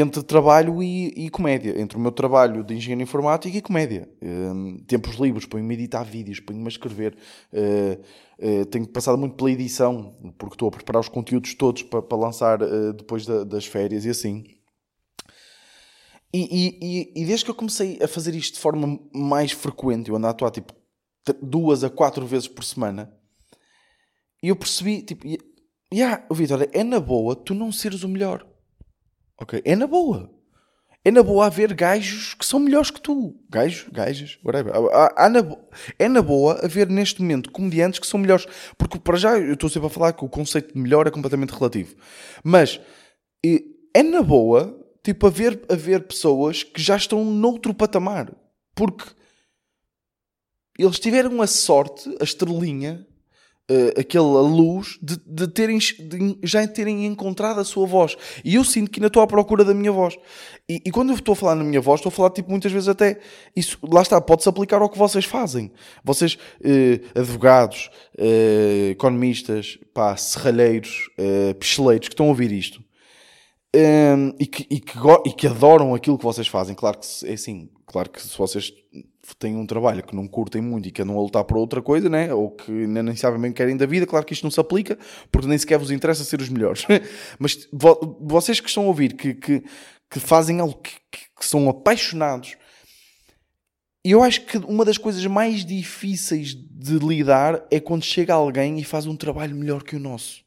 entre 0.00 0.22
trabalho 0.22 0.82
e, 0.82 1.08
e 1.26 1.30
comédia. 1.30 1.78
Entre 1.80 1.98
o 1.98 2.00
meu 2.00 2.12
trabalho 2.12 2.64
de 2.64 2.74
engenheiro 2.74 3.02
informático 3.02 3.56
e 3.56 3.60
comédia. 3.60 4.08
Uh, 4.22 4.82
tempos 4.84 5.16
livres, 5.16 5.44
ponho-me 5.44 5.74
a 5.74 5.78
editar 5.78 6.02
vídeos, 6.02 6.40
ponho-me 6.40 6.66
a 6.66 6.68
escrever. 6.68 7.16
Uh, 7.52 8.64
tenho 8.70 8.86
passado 8.88 9.18
muito 9.18 9.36
pela 9.36 9.50
edição, 9.50 10.16
porque 10.38 10.54
estou 10.54 10.68
a 10.68 10.72
preparar 10.72 11.00
os 11.00 11.08
conteúdos 11.08 11.54
todos 11.54 11.82
para, 11.82 12.02
para 12.02 12.18
lançar 12.18 12.58
depois 12.96 13.24
da, 13.24 13.44
das 13.44 13.66
férias 13.66 14.04
e 14.04 14.10
assim. 14.10 14.44
E, 16.34 16.72
e, 16.80 17.12
e, 17.22 17.24
desde 17.26 17.44
que 17.44 17.50
eu 17.50 17.54
comecei 17.54 17.98
a 18.02 18.08
fazer 18.08 18.34
isto 18.34 18.54
de 18.54 18.60
forma 18.60 18.98
mais 19.14 19.52
frequente, 19.52 20.08
eu 20.08 20.16
ando 20.16 20.26
a 20.26 20.30
atuar 20.30 20.50
tipo 20.50 20.72
duas 21.40 21.84
a 21.84 21.90
quatro 21.90 22.26
vezes 22.26 22.48
por 22.48 22.64
semana, 22.64 23.14
e 24.42 24.48
eu 24.48 24.56
percebi, 24.56 25.02
tipo, 25.02 25.24
yeah, 25.92 26.26
Vitor, 26.32 26.68
é 26.72 26.82
na 26.82 26.98
boa 26.98 27.36
tu 27.36 27.54
não 27.54 27.70
seres 27.70 28.02
o 28.02 28.08
melhor. 28.08 28.44
Ok? 29.40 29.62
É 29.64 29.76
na 29.76 29.86
boa. 29.86 30.30
É 31.04 31.10
na 31.10 31.22
boa 31.22 31.46
haver 31.46 31.74
gajos 31.74 32.34
que 32.34 32.46
são 32.46 32.60
melhores 32.60 32.90
que 32.90 33.00
tu. 33.00 33.34
Gajos, 33.50 33.88
gajas, 33.90 34.38
whatever. 34.44 34.72
Há, 35.16 35.28
na, 35.28 35.40
é 35.98 36.08
na 36.08 36.22
boa 36.22 36.64
haver 36.64 36.88
neste 36.88 37.20
momento 37.20 37.50
comediantes 37.50 37.98
que 37.98 38.06
são 38.06 38.20
melhores. 38.20 38.46
Porque 38.78 38.98
para 39.00 39.16
já 39.18 39.36
eu 39.36 39.54
estou 39.54 39.68
sempre 39.68 39.88
a 39.88 39.90
falar 39.90 40.12
que 40.12 40.24
o 40.24 40.28
conceito 40.28 40.74
de 40.74 40.80
melhor 40.80 41.06
é 41.06 41.10
completamente 41.10 41.50
relativo. 41.50 41.96
Mas 42.44 42.80
é 43.94 44.02
na 44.02 44.22
boa 44.22 44.78
tipo, 45.02 45.26
haver, 45.26 45.60
haver 45.68 46.06
pessoas 46.06 46.62
que 46.62 46.80
já 46.80 46.96
estão 46.96 47.24
noutro 47.24 47.74
patamar. 47.74 48.32
Porque 48.74 49.04
eles 50.78 50.98
tiveram 50.98 51.42
a 51.42 51.46
sorte, 51.46 52.08
a 52.20 52.24
estrelinha, 52.24 53.06
uh, 53.70 54.00
aquela 54.00 54.40
luz, 54.40 54.98
de, 55.02 55.16
de, 55.26 55.48
terem, 55.48 55.78
de 55.78 56.38
já 56.42 56.66
terem 56.66 57.06
encontrado 57.06 57.60
a 57.60 57.64
sua 57.64 57.86
voz. 57.86 58.16
E 58.44 58.54
eu 58.54 58.64
sinto 58.64 58.90
que 58.90 59.00
ainda 59.00 59.08
estou 59.08 59.22
à 59.22 59.26
procura 59.26 59.64
da 59.64 59.74
minha 59.74 59.92
voz. 59.92 60.16
E, 60.68 60.80
e, 60.86 60.90
quando 60.90 61.10
eu 61.10 61.16
estou 61.16 61.32
a 61.32 61.36
falar 61.36 61.54
na 61.54 61.64
minha 61.64 61.80
voz, 61.80 62.00
estou 62.00 62.10
a 62.10 62.12
falar, 62.12 62.30
tipo, 62.30 62.50
muitas 62.50 62.72
vezes 62.72 62.88
até... 62.88 63.18
Isso, 63.54 63.78
lá 63.82 64.02
está, 64.02 64.20
pode-se 64.20 64.48
aplicar 64.48 64.80
ao 64.80 64.88
que 64.88 64.98
vocês 64.98 65.24
fazem. 65.24 65.72
Vocês, 66.04 66.34
uh, 66.34 67.18
advogados, 67.18 67.90
uh, 68.18 68.90
economistas, 68.90 69.78
pá, 69.92 70.16
serralheiros, 70.16 71.10
uh, 71.18 71.54
que 72.00 72.08
estão 72.08 72.26
a 72.26 72.28
ouvir 72.30 72.52
isto 72.52 72.82
um, 73.74 74.34
e, 74.38 74.46
que, 74.46 74.66
e, 74.68 74.80
que, 74.80 74.98
e, 75.26 75.32
que, 75.32 75.46
adoram 75.46 75.94
aquilo 75.94 76.18
que 76.18 76.24
vocês 76.24 76.46
fazem. 76.46 76.74
Claro 76.74 76.98
que 76.98 77.06
é 77.26 77.32
assim, 77.32 77.70
claro 77.86 78.10
que 78.10 78.20
se 78.20 78.36
vocês 78.36 78.72
têm 79.38 79.56
um 79.56 79.66
trabalho 79.66 80.02
que 80.02 80.14
não 80.14 80.28
curtem 80.28 80.60
muito 80.60 80.88
e 80.88 80.90
que 80.90 81.00
andam 81.00 81.18
a 81.18 81.22
lutar 81.22 81.44
por 81.44 81.56
outra 81.56 81.80
coisa, 81.80 82.08
né? 82.08 82.34
ou 82.34 82.50
que 82.50 82.70
nem 82.70 83.16
sabem 83.16 83.40
bem 83.40 83.50
o 83.50 83.54
que 83.54 83.58
querem 83.58 83.76
da 83.76 83.86
vida, 83.86 84.06
claro 84.06 84.26
que 84.26 84.34
isto 84.34 84.44
não 84.44 84.50
se 84.50 84.60
aplica, 84.60 84.98
porque 85.30 85.48
nem 85.48 85.56
sequer 85.56 85.78
vos 85.78 85.90
interessa 85.90 86.24
ser 86.24 86.40
os 86.40 86.48
melhores. 86.48 86.84
Mas 87.38 87.66
vo 87.72 88.18
vocês 88.20 88.60
que 88.60 88.68
estão 88.68 88.84
a 88.84 88.88
ouvir, 88.88 89.14
que, 89.14 89.34
que, 89.34 89.64
que 90.10 90.20
fazem 90.20 90.60
algo 90.60 90.74
que, 90.74 90.96
que 91.10 91.46
são 91.46 91.68
apaixonados, 91.68 92.56
eu 94.04 94.22
acho 94.22 94.44
que 94.44 94.58
uma 94.58 94.84
das 94.84 94.98
coisas 94.98 95.24
mais 95.26 95.64
difíceis 95.64 96.54
de 96.54 96.98
lidar 96.98 97.64
é 97.70 97.78
quando 97.78 98.02
chega 98.02 98.34
alguém 98.34 98.78
e 98.78 98.84
faz 98.84 99.06
um 99.06 99.16
trabalho 99.16 99.54
melhor 99.54 99.82
que 99.82 99.94
o 99.94 100.00
nosso. 100.00 100.41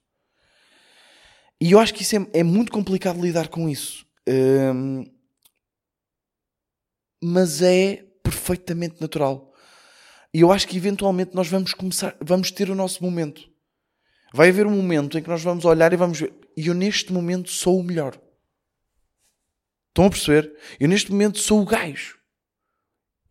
E 1.61 1.71
eu 1.71 1.79
acho 1.79 1.93
que 1.93 2.03
isso 2.03 2.15
é, 2.15 2.27
é 2.33 2.43
muito 2.43 2.71
complicado 2.71 3.21
lidar 3.21 3.47
com 3.47 3.69
isso. 3.69 4.05
Um, 4.27 5.05
mas 7.23 7.61
é 7.61 8.05
perfeitamente 8.23 8.99
natural. 8.99 9.53
E 10.33 10.41
eu 10.41 10.51
acho 10.51 10.67
que 10.67 10.77
eventualmente 10.77 11.33
nós 11.33 11.47
vamos 11.47 11.73
começar, 11.73 12.15
vamos 12.21 12.51
ter 12.51 12.69
o 12.69 12.75
nosso 12.75 13.03
momento. 13.03 13.49
Vai 14.33 14.49
haver 14.49 14.67
um 14.67 14.75
momento 14.75 15.17
em 15.17 15.23
que 15.23 15.29
nós 15.29 15.41
vamos 15.41 15.63
olhar 15.63 15.93
e 15.93 15.97
vamos 15.97 16.19
ver. 16.19 16.33
E 16.57 16.67
eu 16.67 16.73
neste 16.73 17.13
momento 17.13 17.49
sou 17.49 17.79
o 17.79 17.83
melhor. 17.83 18.19
Estão 19.87 20.07
a 20.07 20.09
perceber? 20.09 20.53
Eu 20.77 20.89
neste 20.89 21.09
momento 21.09 21.39
sou 21.39 21.61
o 21.61 21.65
gajo. 21.65 22.19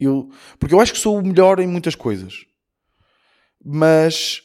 Eu, 0.00 0.30
porque 0.58 0.74
eu 0.74 0.80
acho 0.80 0.94
que 0.94 0.98
sou 0.98 1.18
o 1.18 1.22
melhor 1.22 1.60
em 1.60 1.66
muitas 1.66 1.94
coisas. 1.94 2.46
Mas 3.62 4.42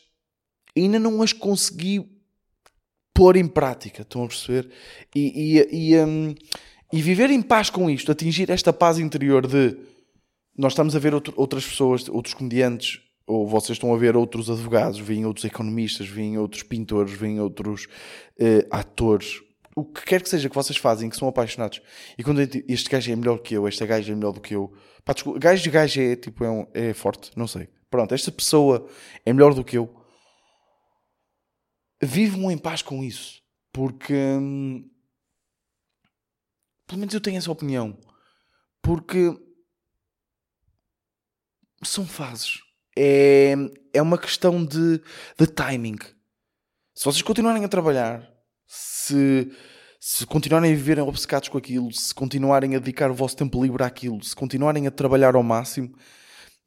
ainda 0.75 0.99
não 0.99 1.21
as 1.21 1.31
consegui 1.31 2.18
pôr 3.19 3.35
em 3.35 3.45
prática, 3.45 4.03
estão 4.03 4.23
a 4.23 4.27
perceber? 4.27 4.69
E, 5.13 5.57
e, 5.59 5.91
e, 5.91 5.99
um, 5.99 6.33
e 6.93 7.01
viver 7.01 7.29
em 7.29 7.41
paz 7.41 7.69
com 7.69 7.89
isto, 7.89 8.09
atingir 8.09 8.49
esta 8.49 8.71
paz 8.71 8.97
interior 8.97 9.45
de 9.45 9.77
nós 10.57 10.71
estamos 10.71 10.95
a 10.95 10.99
ver 10.99 11.13
outro, 11.13 11.33
outras 11.35 11.67
pessoas, 11.67 12.07
outros 12.07 12.33
comediantes, 12.33 13.01
ou 13.27 13.45
vocês 13.45 13.75
estão 13.75 13.93
a 13.93 13.97
ver 13.97 14.15
outros 14.15 14.49
advogados, 14.49 14.99
vêm 14.99 15.25
outros 15.25 15.43
economistas, 15.43 16.07
vêm 16.07 16.37
outros 16.37 16.63
pintores, 16.63 17.11
vêm 17.11 17.41
outros 17.41 17.87
uh, 18.39 18.65
atores, 18.71 19.41
o 19.75 19.83
que 19.83 20.05
quer 20.05 20.21
que 20.21 20.29
seja 20.29 20.47
que 20.47 20.55
vocês 20.55 20.77
fazem, 20.77 21.09
que 21.09 21.17
são 21.17 21.27
apaixonados, 21.27 21.81
e 22.17 22.23
quando 22.23 22.39
este 22.39 22.89
gajo 22.89 23.11
é 23.11 23.15
melhor 23.17 23.39
que 23.39 23.53
eu, 23.53 23.67
esta 23.67 23.85
gajo 23.85 24.13
é 24.13 24.15
melhor 24.15 24.31
do 24.31 24.39
que 24.39 24.55
eu, 24.55 24.71
pá, 25.03 25.11
desculpa, 25.11 25.39
gajo 25.39 25.61
de 25.61 25.69
gajo 25.69 26.01
é 26.01 26.15
tipo, 26.15 26.41
é, 26.45 26.49
um, 26.49 26.65
é 26.73 26.93
forte, 26.93 27.31
não 27.35 27.47
sei. 27.47 27.67
Pronto, 27.91 28.15
esta 28.15 28.31
pessoa 28.31 28.87
é 29.25 29.33
melhor 29.33 29.53
do 29.53 29.63
que 29.63 29.77
eu 29.77 29.98
vivam 32.01 32.51
em 32.51 32.57
paz 32.57 32.81
com 32.81 33.03
isso. 33.03 33.41
Porque. 33.71 34.13
Hum, 34.13 34.89
pelo 36.87 36.99
menos 36.99 37.13
eu 37.13 37.21
tenho 37.21 37.37
essa 37.37 37.51
opinião. 37.51 37.97
Porque. 38.81 39.35
São 41.83 42.05
fases. 42.05 42.59
é, 42.97 43.55
é 43.93 44.01
uma 44.01 44.17
questão 44.17 44.65
de, 44.65 45.01
de 45.37 45.47
timing. 45.47 45.97
Se 46.93 47.05
vocês 47.05 47.21
continuarem 47.21 47.63
a 47.63 47.69
trabalhar, 47.69 48.29
se, 48.67 49.49
se 50.01 50.25
continuarem 50.25 50.73
a 50.73 50.75
viverem 50.75 51.03
obcecados 51.03 51.47
com 51.47 51.57
aquilo, 51.57 51.93
se 51.93 52.13
continuarem 52.13 52.75
a 52.75 52.79
dedicar 52.79 53.09
o 53.09 53.13
vosso 53.13 53.37
tempo 53.37 53.63
livre 53.63 53.83
àquilo, 53.83 54.21
se 54.21 54.35
continuarem 54.35 54.85
a 54.85 54.91
trabalhar 54.91 55.35
ao 55.35 55.43
máximo, 55.43 55.95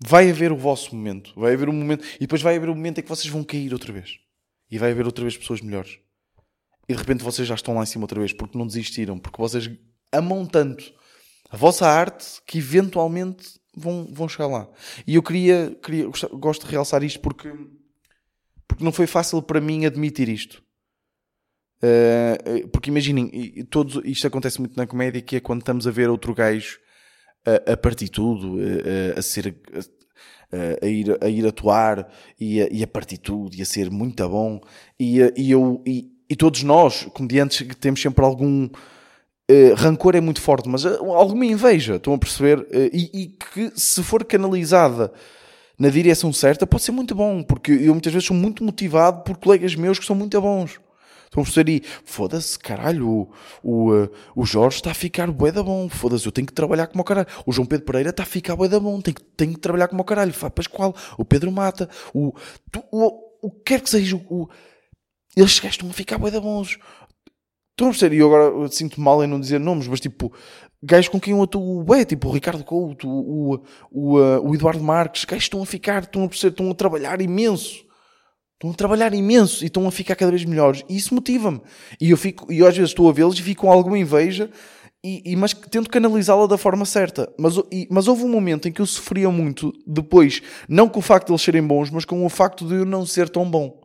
vai 0.00 0.30
haver 0.30 0.50
o 0.50 0.56
vosso 0.56 0.96
momento. 0.96 1.34
Vai 1.36 1.52
haver 1.52 1.68
um 1.68 1.74
momento. 1.74 2.02
E 2.16 2.20
depois 2.20 2.40
vai 2.40 2.56
haver 2.56 2.70
um 2.70 2.74
momento 2.74 2.98
em 2.98 3.02
que 3.02 3.08
vocês 3.10 3.30
vão 3.30 3.44
cair 3.44 3.74
outra 3.74 3.92
vez. 3.92 4.18
E 4.72 4.78
vai 4.78 4.90
haver 4.90 5.06
outra 5.06 5.22
vez 5.22 5.36
pessoas 5.36 5.60
melhores. 5.60 5.98
E 6.88 6.94
de 6.94 6.98
repente 6.98 7.22
vocês 7.22 7.46
já 7.46 7.54
estão 7.54 7.74
lá 7.74 7.82
em 7.82 7.86
cima 7.86 8.04
outra 8.04 8.18
vez 8.18 8.32
porque 8.32 8.58
não 8.58 8.66
desistiram, 8.66 9.18
porque 9.18 9.40
vocês 9.40 9.70
amam 10.10 10.44
tanto 10.46 10.92
a 11.50 11.56
vossa 11.56 11.86
arte 11.86 12.40
que 12.46 12.58
eventualmente 12.58 13.60
vão, 13.76 14.08
vão 14.10 14.28
chegar 14.28 14.46
lá. 14.46 14.68
E 15.06 15.14
eu 15.14 15.22
queria, 15.22 15.76
queria 15.82 16.08
gosto 16.32 16.64
de 16.64 16.70
realçar 16.70 17.04
isto 17.04 17.20
porque, 17.20 17.52
porque 18.66 18.82
não 18.82 18.90
foi 18.90 19.06
fácil 19.06 19.42
para 19.42 19.60
mim 19.60 19.84
admitir 19.84 20.28
isto. 20.28 20.62
Uh, 21.84 22.68
porque 22.68 22.90
imaginem, 22.90 23.28
todos, 23.68 24.00
isto 24.04 24.26
acontece 24.26 24.60
muito 24.60 24.76
na 24.76 24.86
comédia, 24.86 25.20
que 25.20 25.36
é 25.36 25.40
quando 25.40 25.60
estamos 25.60 25.86
a 25.86 25.90
ver 25.90 26.08
outro 26.08 26.34
gajo 26.34 26.78
a, 27.44 27.72
a 27.72 27.76
partir 27.76 28.08
tudo, 28.08 28.58
a, 29.14 29.18
a 29.18 29.22
ser 29.22 29.54
a, 30.52 30.84
a, 30.84 30.88
ir, 30.88 31.18
a 31.20 31.28
ir 31.28 31.46
atuar 31.46 32.08
e 32.38 32.60
a, 32.62 32.68
e 32.70 32.82
a 32.82 32.86
partir 32.86 33.18
tudo 33.18 33.54
e 33.56 33.62
a 33.62 33.64
ser 33.64 33.90
muito 33.90 34.28
bom. 34.28 34.60
E, 34.98 35.18
e 35.36 35.50
eu 35.50 35.82
e, 35.86 36.10
e 36.28 36.36
todos 36.36 36.62
nós, 36.62 37.04
comediantes, 37.12 37.66
temos 37.78 38.00
sempre 38.00 38.24
algum 38.24 38.64
uh, 38.66 39.74
rancor 39.76 40.16
é 40.16 40.20
muito 40.20 40.40
forte, 40.40 40.68
mas 40.68 40.84
uh, 40.84 41.12
alguma 41.12 41.44
inveja, 41.44 41.96
estão 41.96 42.14
a 42.14 42.18
perceber? 42.18 42.60
Uh, 42.60 42.90
e, 42.92 43.10
e, 43.12 43.26
que 43.26 43.72
se 43.78 44.02
for 44.02 44.24
canalizada 44.24 45.12
na 45.78 45.90
direção 45.90 46.32
certa, 46.32 46.66
pode 46.66 46.84
ser 46.84 46.92
muito 46.92 47.14
bom, 47.14 47.42
porque 47.42 47.72
eu 47.72 47.92
muitas 47.92 48.12
vezes 48.12 48.26
sou 48.26 48.36
muito 48.36 48.64
motivado 48.64 49.22
por 49.24 49.36
colegas 49.36 49.74
meus 49.74 49.98
que 49.98 50.06
são 50.06 50.16
muito 50.16 50.40
bons. 50.40 50.80
Estão 51.32 51.42
a 51.42 51.46
perceber? 51.46 51.82
Foda-se, 52.04 52.58
caralho, 52.58 53.08
o, 53.08 53.32
o, 53.62 54.08
o 54.36 54.44
Jorge 54.44 54.76
está 54.76 54.90
a 54.90 54.94
ficar 54.94 55.30
bué 55.30 55.50
da 55.50 55.62
bom. 55.62 55.88
Foda-se, 55.88 56.26
eu 56.26 56.32
tenho 56.32 56.46
que 56.46 56.52
trabalhar 56.52 56.88
como 56.88 57.00
o 57.00 57.04
caralho. 57.04 57.26
O 57.46 57.52
João 57.52 57.66
Pedro 57.66 57.86
Pereira 57.86 58.10
está 58.10 58.22
a 58.22 58.26
ficar 58.26 58.54
bué 58.54 58.68
da 58.68 58.78
bom. 58.78 59.00
Tenho, 59.00 59.16
tenho 59.34 59.54
que 59.54 59.58
trabalhar 59.60 59.88
como 59.88 60.02
o 60.02 60.04
caralho. 60.04 60.34
Fá 60.34 60.50
Pascoal, 60.50 60.94
o 61.16 61.24
Pedro 61.24 61.50
Mata, 61.50 61.88
o, 62.12 62.34
tu, 62.70 62.84
o, 62.92 63.46
o 63.46 63.50
que 63.50 63.60
quer 63.64 63.80
que 63.80 63.88
seja, 63.88 64.14
o, 64.14 64.46
eles 65.34 65.58
estão 65.64 65.88
a 65.88 65.92
ficar 65.94 66.18
bué 66.18 66.30
da 66.30 66.38
bons. 66.38 66.78
Estão 67.70 67.88
a 67.88 67.90
perceber? 67.92 68.16
E 68.16 68.18
eu 68.18 68.26
agora 68.26 68.68
sinto 68.68 69.00
mal 69.00 69.24
em 69.24 69.26
não 69.26 69.40
dizer 69.40 69.58
nomes, 69.58 69.88
mas 69.88 70.00
tipo, 70.00 70.30
gajos 70.82 71.08
com 71.08 71.18
quem 71.18 71.32
eu 71.32 71.42
atuo 71.42 71.82
bué, 71.82 72.04
tipo 72.04 72.28
o 72.28 72.32
Ricardo 72.32 72.62
Couto, 72.62 73.08
o, 73.08 73.54
o, 73.54 73.64
o, 73.90 74.50
o 74.50 74.54
Eduardo 74.54 74.84
Marques, 74.84 75.24
gajos 75.24 75.44
estão 75.44 75.62
a 75.62 75.66
ficar, 75.66 76.02
estão 76.02 76.24
a 76.24 76.28
perceber, 76.28 76.50
estão 76.50 76.70
a 76.70 76.74
trabalhar 76.74 77.22
imenso. 77.22 77.90
Estão 78.62 78.70
a 78.70 78.74
trabalhar 78.74 79.12
imenso 79.12 79.64
e 79.64 79.66
estão 79.66 79.88
a 79.88 79.90
ficar 79.90 80.14
cada 80.14 80.30
vez 80.30 80.44
melhores. 80.44 80.84
E 80.88 80.96
isso 80.96 81.12
motiva-me. 81.12 81.60
E 82.00 82.10
eu 82.10 82.16
fico, 82.16 82.52
e 82.52 82.64
às 82.64 82.76
vezes 82.76 82.90
estou 82.90 83.08
a 83.10 83.12
vê-los 83.12 83.36
e 83.36 83.42
fico 83.42 83.62
com 83.62 83.72
alguma 83.72 83.98
inveja, 83.98 84.48
e, 85.02 85.32
e 85.32 85.34
mas 85.34 85.52
tento 85.52 85.90
canalizá-la 85.90 86.46
da 86.46 86.56
forma 86.56 86.84
certa. 86.84 87.28
Mas, 87.36 87.56
e, 87.72 87.88
mas 87.90 88.06
houve 88.06 88.22
um 88.22 88.28
momento 88.28 88.68
em 88.68 88.72
que 88.72 88.80
eu 88.80 88.86
sofria 88.86 89.28
muito 89.30 89.72
depois, 89.84 90.40
não 90.68 90.88
com 90.88 91.00
o 91.00 91.02
facto 91.02 91.26
de 91.26 91.32
eles 91.32 91.42
serem 91.42 91.66
bons, 91.66 91.90
mas 91.90 92.04
com 92.04 92.24
o 92.24 92.28
facto 92.28 92.64
de 92.64 92.74
eu 92.74 92.84
não 92.84 93.04
ser 93.04 93.28
tão 93.28 93.50
bom. 93.50 93.82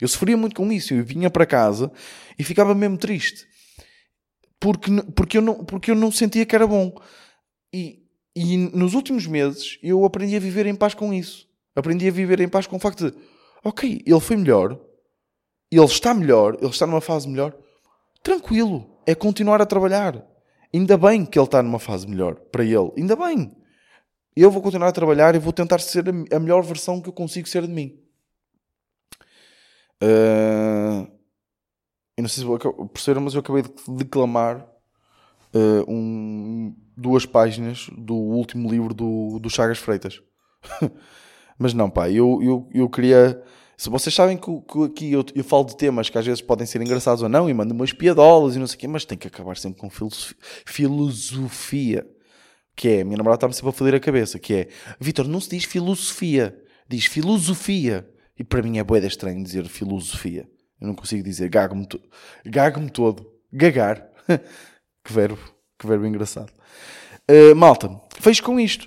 Eu 0.00 0.08
sofria 0.08 0.36
muito 0.36 0.56
com 0.56 0.72
isso. 0.72 0.92
Eu 0.94 1.04
vinha 1.04 1.30
para 1.30 1.46
casa 1.46 1.88
e 2.36 2.42
ficava 2.42 2.74
mesmo 2.74 2.98
triste. 2.98 3.46
Porque, 4.58 4.90
porque, 5.14 5.38
eu, 5.38 5.42
não, 5.42 5.64
porque 5.64 5.92
eu 5.92 5.94
não 5.94 6.10
sentia 6.10 6.44
que 6.44 6.56
era 6.56 6.66
bom. 6.66 6.92
E, 7.72 8.00
e 8.34 8.56
nos 8.56 8.94
últimos 8.94 9.28
meses 9.28 9.78
eu 9.80 10.04
aprendi 10.04 10.34
a 10.34 10.40
viver 10.40 10.66
em 10.66 10.74
paz 10.74 10.92
com 10.92 11.14
isso. 11.14 11.46
Aprendi 11.76 12.08
a 12.08 12.10
viver 12.10 12.40
em 12.40 12.48
paz 12.48 12.66
com 12.66 12.74
o 12.74 12.80
facto 12.80 13.12
de, 13.12 13.16
ok, 13.64 14.02
ele 14.04 14.20
foi 14.20 14.36
melhor, 14.36 14.78
ele 15.70 15.84
está 15.84 16.14
melhor, 16.14 16.56
ele 16.60 16.70
está 16.70 16.86
numa 16.86 17.00
fase 17.00 17.28
melhor. 17.28 17.54
Tranquilo, 18.22 18.98
é 19.06 19.14
continuar 19.14 19.60
a 19.60 19.66
trabalhar. 19.66 20.24
Ainda 20.72 20.96
bem 20.96 21.24
que 21.24 21.38
ele 21.38 21.46
está 21.46 21.62
numa 21.62 21.78
fase 21.78 22.06
melhor 22.06 22.34
para 22.36 22.64
ele. 22.64 22.92
Ainda 22.96 23.16
bem. 23.16 23.56
Eu 24.36 24.50
vou 24.50 24.62
continuar 24.62 24.88
a 24.88 24.92
trabalhar 24.92 25.34
e 25.34 25.38
vou 25.38 25.52
tentar 25.52 25.78
ser 25.80 26.04
a 26.08 26.38
melhor 26.38 26.62
versão 26.62 27.00
que 27.00 27.08
eu 27.08 27.12
consigo 27.12 27.48
ser 27.48 27.66
de 27.66 27.72
mim. 27.72 27.98
Uh, 30.02 31.10
eu 32.16 32.22
não 32.22 32.28
sei 32.28 32.44
se 32.44 32.88
perceberam, 32.92 33.22
mas 33.22 33.34
eu 33.34 33.40
acabei 33.40 33.62
de 33.62 33.72
declamar 33.96 34.64
uh, 35.54 35.90
um, 35.92 36.76
duas 36.96 37.26
páginas 37.26 37.88
do 37.96 38.14
último 38.14 38.70
livro 38.70 38.94
do, 38.94 39.38
do 39.38 39.50
Chagas 39.50 39.78
Freitas. 39.78 40.22
mas 41.58 41.74
não, 41.74 41.90
pá, 41.90 42.08
eu, 42.10 42.40
eu, 42.42 42.68
eu 42.72 42.88
queria. 42.88 43.42
Se 43.76 43.90
vocês 43.90 44.14
sabem 44.14 44.36
que, 44.36 44.46
que 44.62 44.84
aqui 44.84 45.12
eu, 45.12 45.24
eu, 45.34 45.44
falo 45.44 45.64
de 45.64 45.76
temas 45.76 46.08
que 46.10 46.18
às 46.18 46.26
vezes 46.26 46.40
podem 46.40 46.66
ser 46.66 46.80
engraçados 46.80 47.22
ou 47.22 47.28
não, 47.28 47.48
e 47.48 47.54
mando 47.54 47.74
umas 47.74 47.92
piadolas 47.92 48.56
e 48.56 48.58
não 48.58 48.66
sei 48.66 48.76
o 48.76 48.78
quê, 48.80 48.88
mas 48.88 49.04
tem 49.04 49.16
que 49.16 49.28
acabar 49.28 49.56
sempre 49.56 49.80
com 49.80 49.90
filosofia. 49.90 50.36
filosofia 50.64 52.06
que 52.78 52.88
é, 52.88 53.00
a 53.00 53.04
minha 53.04 53.16
namorada 53.16 53.38
está-me 53.38 53.54
sempre 53.54 53.70
a 53.70 53.72
foder 53.72 53.94
a 53.96 54.00
cabeça, 54.00 54.38
que 54.38 54.54
é, 54.54 54.68
Vitor, 55.00 55.26
não 55.26 55.40
se 55.40 55.50
diz 55.50 55.64
filosofia, 55.64 56.56
diz 56.88 57.06
filosofia. 57.06 58.08
E 58.38 58.44
para 58.44 58.62
mim 58.62 58.78
é 58.78 58.84
boeda 58.84 59.08
estranho 59.08 59.42
dizer 59.42 59.66
filosofia. 59.66 60.48
Eu 60.80 60.86
não 60.86 60.94
consigo 60.94 61.24
dizer, 61.24 61.48
gago-me 61.48 61.84
to 61.86 62.00
gago 62.46 62.88
todo. 62.88 63.26
Gagar. 63.52 64.08
que 65.04 65.12
verbo, 65.12 65.40
que 65.76 65.88
verbo 65.88 66.06
engraçado. 66.06 66.52
Uh, 67.28 67.56
malta, 67.56 68.00
fecho 68.20 68.44
com 68.44 68.60
isto. 68.60 68.86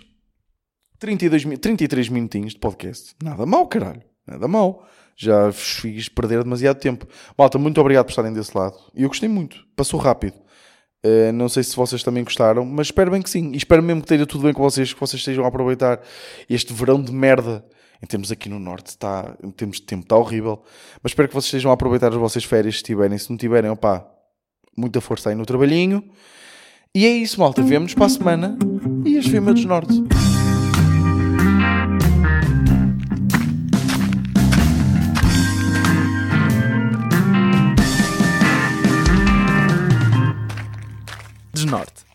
32, 1.01 1.59
33 1.59 2.09
minutinhos 2.09 2.53
de 2.53 2.59
podcast. 2.59 3.15
Nada 3.23 3.43
mal, 3.43 3.65
caralho. 3.65 4.03
Nada 4.25 4.47
mal. 4.47 4.87
Já 5.17 5.47
vos 5.47 5.79
fiz 5.79 6.07
perder 6.07 6.43
demasiado 6.43 6.77
tempo. 6.79 7.07
Malta, 7.35 7.57
muito 7.57 7.81
obrigado 7.81 8.05
por 8.05 8.11
estarem 8.11 8.31
desse 8.31 8.55
lado. 8.55 8.77
E 8.95 9.01
eu 9.01 9.09
gostei 9.09 9.27
muito. 9.27 9.65
Passou 9.75 9.99
rápido. 9.99 10.35
Uh, 11.03 11.31
não 11.33 11.49
sei 11.49 11.63
se 11.63 11.75
vocês 11.75 12.03
também 12.03 12.23
gostaram, 12.23 12.63
mas 12.63 12.87
espero 12.87 13.09
bem 13.09 13.19
que 13.19 13.31
sim. 13.31 13.51
E 13.51 13.57
espero 13.57 13.81
mesmo 13.81 14.01
que 14.01 14.05
esteja 14.05 14.27
tudo 14.27 14.43
bem 14.43 14.53
com 14.53 14.61
vocês, 14.61 14.93
que 14.93 14.99
vocês 14.99 15.19
estejam 15.19 15.43
a 15.43 15.47
aproveitar 15.47 15.99
este 16.47 16.71
verão 16.71 17.01
de 17.01 17.11
merda 17.11 17.65
em 17.99 18.05
termos 18.05 18.31
aqui 18.31 18.47
no 18.47 18.59
Norte, 18.59 18.87
está, 18.87 19.35
em 19.43 19.49
termos 19.49 19.77
de 19.77 19.83
tempo, 19.83 20.03
está 20.03 20.15
horrível. 20.15 20.61
Mas 21.01 21.13
espero 21.13 21.27
que 21.27 21.33
vocês 21.33 21.45
estejam 21.45 21.71
a 21.71 21.73
aproveitar 21.73 22.09
as 22.09 22.15
vossas 22.15 22.43
férias 22.43 22.77
se 22.77 22.83
tiverem. 22.83 23.17
Se 23.17 23.27
não 23.27 23.37
tiverem, 23.37 23.71
opá, 23.71 24.07
muita 24.77 25.01
força 25.01 25.29
aí 25.31 25.35
no 25.35 25.47
trabalhinho. 25.47 26.03
E 26.93 27.07
é 27.07 27.09
isso, 27.09 27.39
malta. 27.39 27.63
Vemo-nos 27.63 27.95
para 27.95 28.05
a 28.05 28.09
semana 28.09 28.57
e 29.03 29.17
as 29.17 29.25
Fêmeas 29.25 29.59
do 29.61 29.67
Norte. 29.67 30.10
Reinhardt. 41.71 42.10